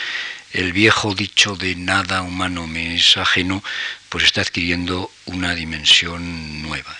[0.53, 3.63] el viejo dicho de nada humano me es ajeno,
[4.09, 6.95] pues está adquiriendo una dimensión nueva.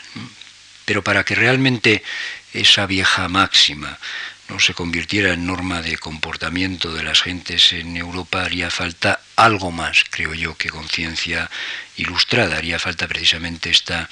[0.85, 2.03] Pero para que realmente
[2.51, 3.97] esa vieja máxima
[4.49, 9.71] no se convirtiera en norma de comportamiento de las gentes en Europa, haría falta algo
[9.71, 11.49] más, creo yo, que conciencia
[11.97, 12.57] ilustrada.
[12.57, 14.09] Haría falta precisamente esta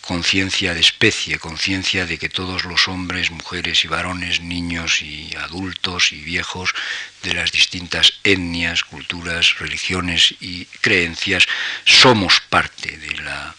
[0.00, 6.12] conciencia de especie, conciencia de que todos los hombres, mujeres y varones, niños y adultos
[6.12, 6.74] y viejos
[7.22, 11.46] de las distintas etnias, culturas, religiones y creencias
[11.84, 13.54] somos parte de la,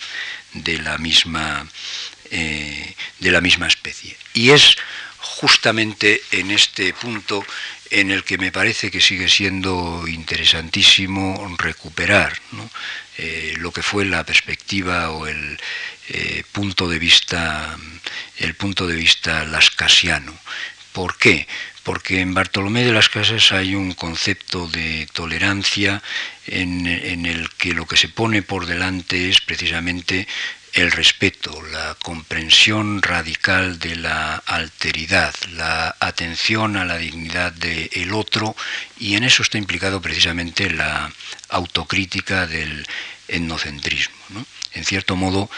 [0.54, 1.66] de la misma
[2.36, 4.18] eh, de la misma especie.
[4.34, 4.78] Y es
[5.24, 7.44] justamente en este punto
[7.90, 12.38] en el que me parece que sigue siendo interesantísimo recuperar
[13.18, 15.60] eh, lo que fue la perspectiva o el
[16.10, 17.78] eh, punto de vista
[18.38, 20.38] el punto de vista lascasiano.
[20.92, 21.48] ¿Por qué?
[21.84, 26.02] Porque en Bartolomé de las Casas hay un concepto de tolerancia
[26.48, 30.28] en, en el que lo que se pone por delante es precisamente
[30.74, 38.56] el respeto, la comprensión radical de la alteridad, la atención a la dignidad del otro
[38.98, 41.14] y en eso está implicado precisamente la
[41.50, 42.88] autocrítica del
[43.28, 44.16] etnocentrismo.
[44.74, 45.50] En cierto modo,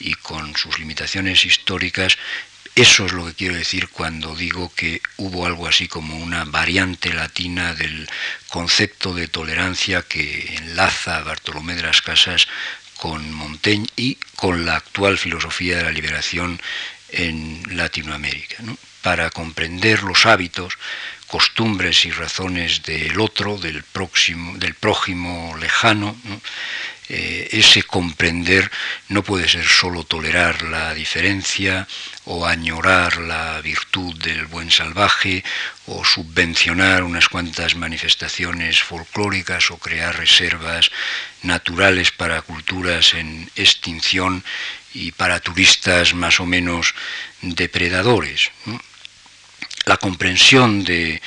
[0.00, 2.16] y con sus limitaciones históricas,
[2.74, 7.12] eso es lo que quiero decir cuando digo que hubo algo así como una variante
[7.12, 8.08] latina del
[8.48, 12.48] concepto de tolerancia que enlaza a Bartolomé de las Casas
[13.02, 16.62] con Montaigne y con la actual filosofía de la liberación
[17.08, 18.62] en Latinoamérica.
[19.02, 20.78] Para comprender los hábitos,
[21.26, 26.14] costumbres y razones del otro, del, próximo, del prójimo lejano,
[27.08, 28.70] eh, ese comprender
[29.08, 31.86] no puede ser solo tolerar la diferencia
[32.24, 35.42] o añorar la virtud del buen salvaje
[35.86, 40.90] o subvencionar unas cuantas manifestaciones folclóricas o crear reservas
[41.42, 44.44] naturales para culturas en extinción
[44.94, 46.94] y para turistas más o menos
[47.40, 48.50] depredadores.
[49.84, 51.20] La comprensión de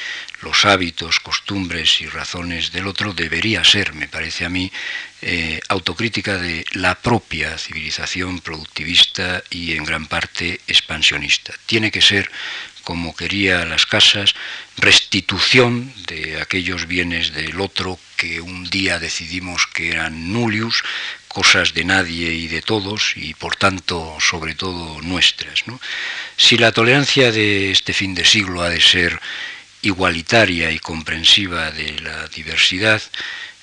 [0.45, 4.71] los hábitos, costumbres y razones del otro debería ser, me parece a mí,
[5.23, 11.51] eh, autocrítica de la propia civilización productivista y en gran parte expansionista.
[11.65, 12.29] Tiene que ser,
[12.83, 14.35] como quería las casas,
[14.77, 20.83] restitución de aquellos bienes del otro que un día decidimos que eran nullius,
[21.27, 25.63] cosas de nadie y de todos y por tanto sobre todo nuestras.
[26.37, 29.19] Si la tolerancia de este fin de siglo ha de ser
[29.85, 33.01] igualitaria y comprensiva de la diversidad,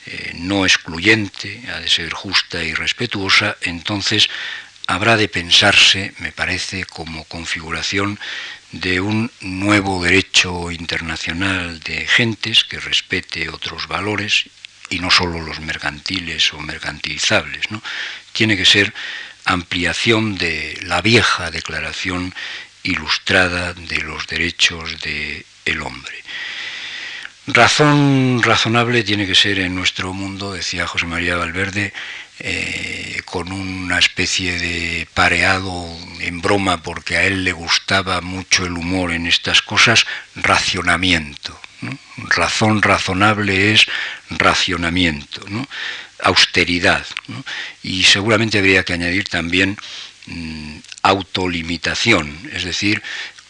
[0.06, 4.28] eh, no excluyente, ha de ser justa y respetuosa, entonces
[4.86, 8.18] habrá de pensarse, me parece, como configuración
[8.70, 14.44] de un nuevo derecho internacional de gentes que respete otros valores
[14.90, 17.70] y no solo los mercantiles o mercantilizables.
[17.70, 17.82] ¿no?
[18.32, 18.94] Tiene que ser
[19.44, 22.34] ampliación de la vieja declaración
[22.82, 25.00] ilustrada de los derechos
[25.64, 26.22] del hombre.
[27.46, 31.92] Razón razonable tiene que ser en nuestro mundo, decía José María Valverde,
[32.38, 35.86] eh, con una especie de pareado
[36.20, 40.06] en broma, porque a él le gustaba mucho el humor en estas cosas,
[40.36, 41.60] racionamiento.
[42.16, 43.86] Razón razonable es
[44.30, 45.44] racionamiento,
[46.20, 47.04] austeridad.
[47.82, 49.76] Y seguramente habría que añadir también
[50.26, 53.02] mm, autolimitación, es decir,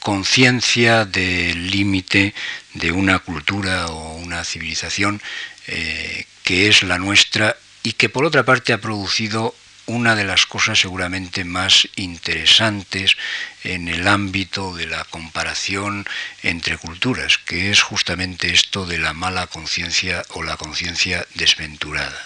[0.03, 2.35] conciencia del límite
[2.75, 5.23] de una cultura o una civilización
[5.67, 9.55] eh, que es la nuestra y que por otra parte ha producido
[9.87, 13.17] una de las cosas seguramente más interesantes
[13.65, 16.07] en el ámbito de la comparación
[16.43, 22.19] entre culturas, que es justamente esto de la mala conciencia o la conciencia desventurada.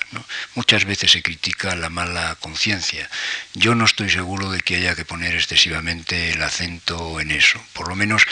[0.55, 3.09] Muchas veces se critica la mala conciencia.
[3.55, 7.61] Yo no estoy seguro de que haya que poner excesivamente el acento en eso.
[7.73, 8.23] Por lo menos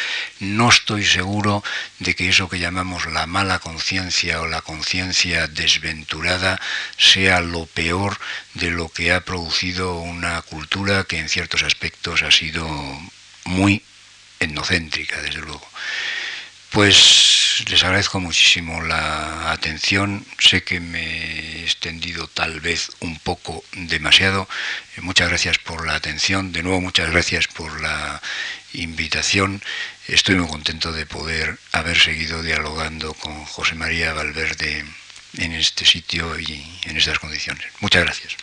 [0.40, 1.62] no estoy seguro
[1.98, 6.60] de que eso que llamamos la mala conciencia o la conciencia desventurada
[6.96, 8.18] sea lo peor
[8.54, 12.64] de lo que ha producido una cultura que en ciertos aspectos ha sido
[13.44, 13.82] muy
[14.40, 15.66] etnocéntrica, desde luego.
[16.70, 20.26] Pues les agradezco muchísimo la atención.
[20.40, 24.48] Sé que me he extendido tal vez un poco demasiado.
[24.96, 26.50] Muchas gracias por la atención.
[26.50, 28.20] De nuevo, muchas gracias por la
[28.72, 29.62] invitación.
[30.08, 34.84] Estoy muy contento de poder haber seguido dialogando con José María Valverde
[35.38, 37.66] en este sitio y en estas condiciones.
[37.80, 38.36] Muchas gracias.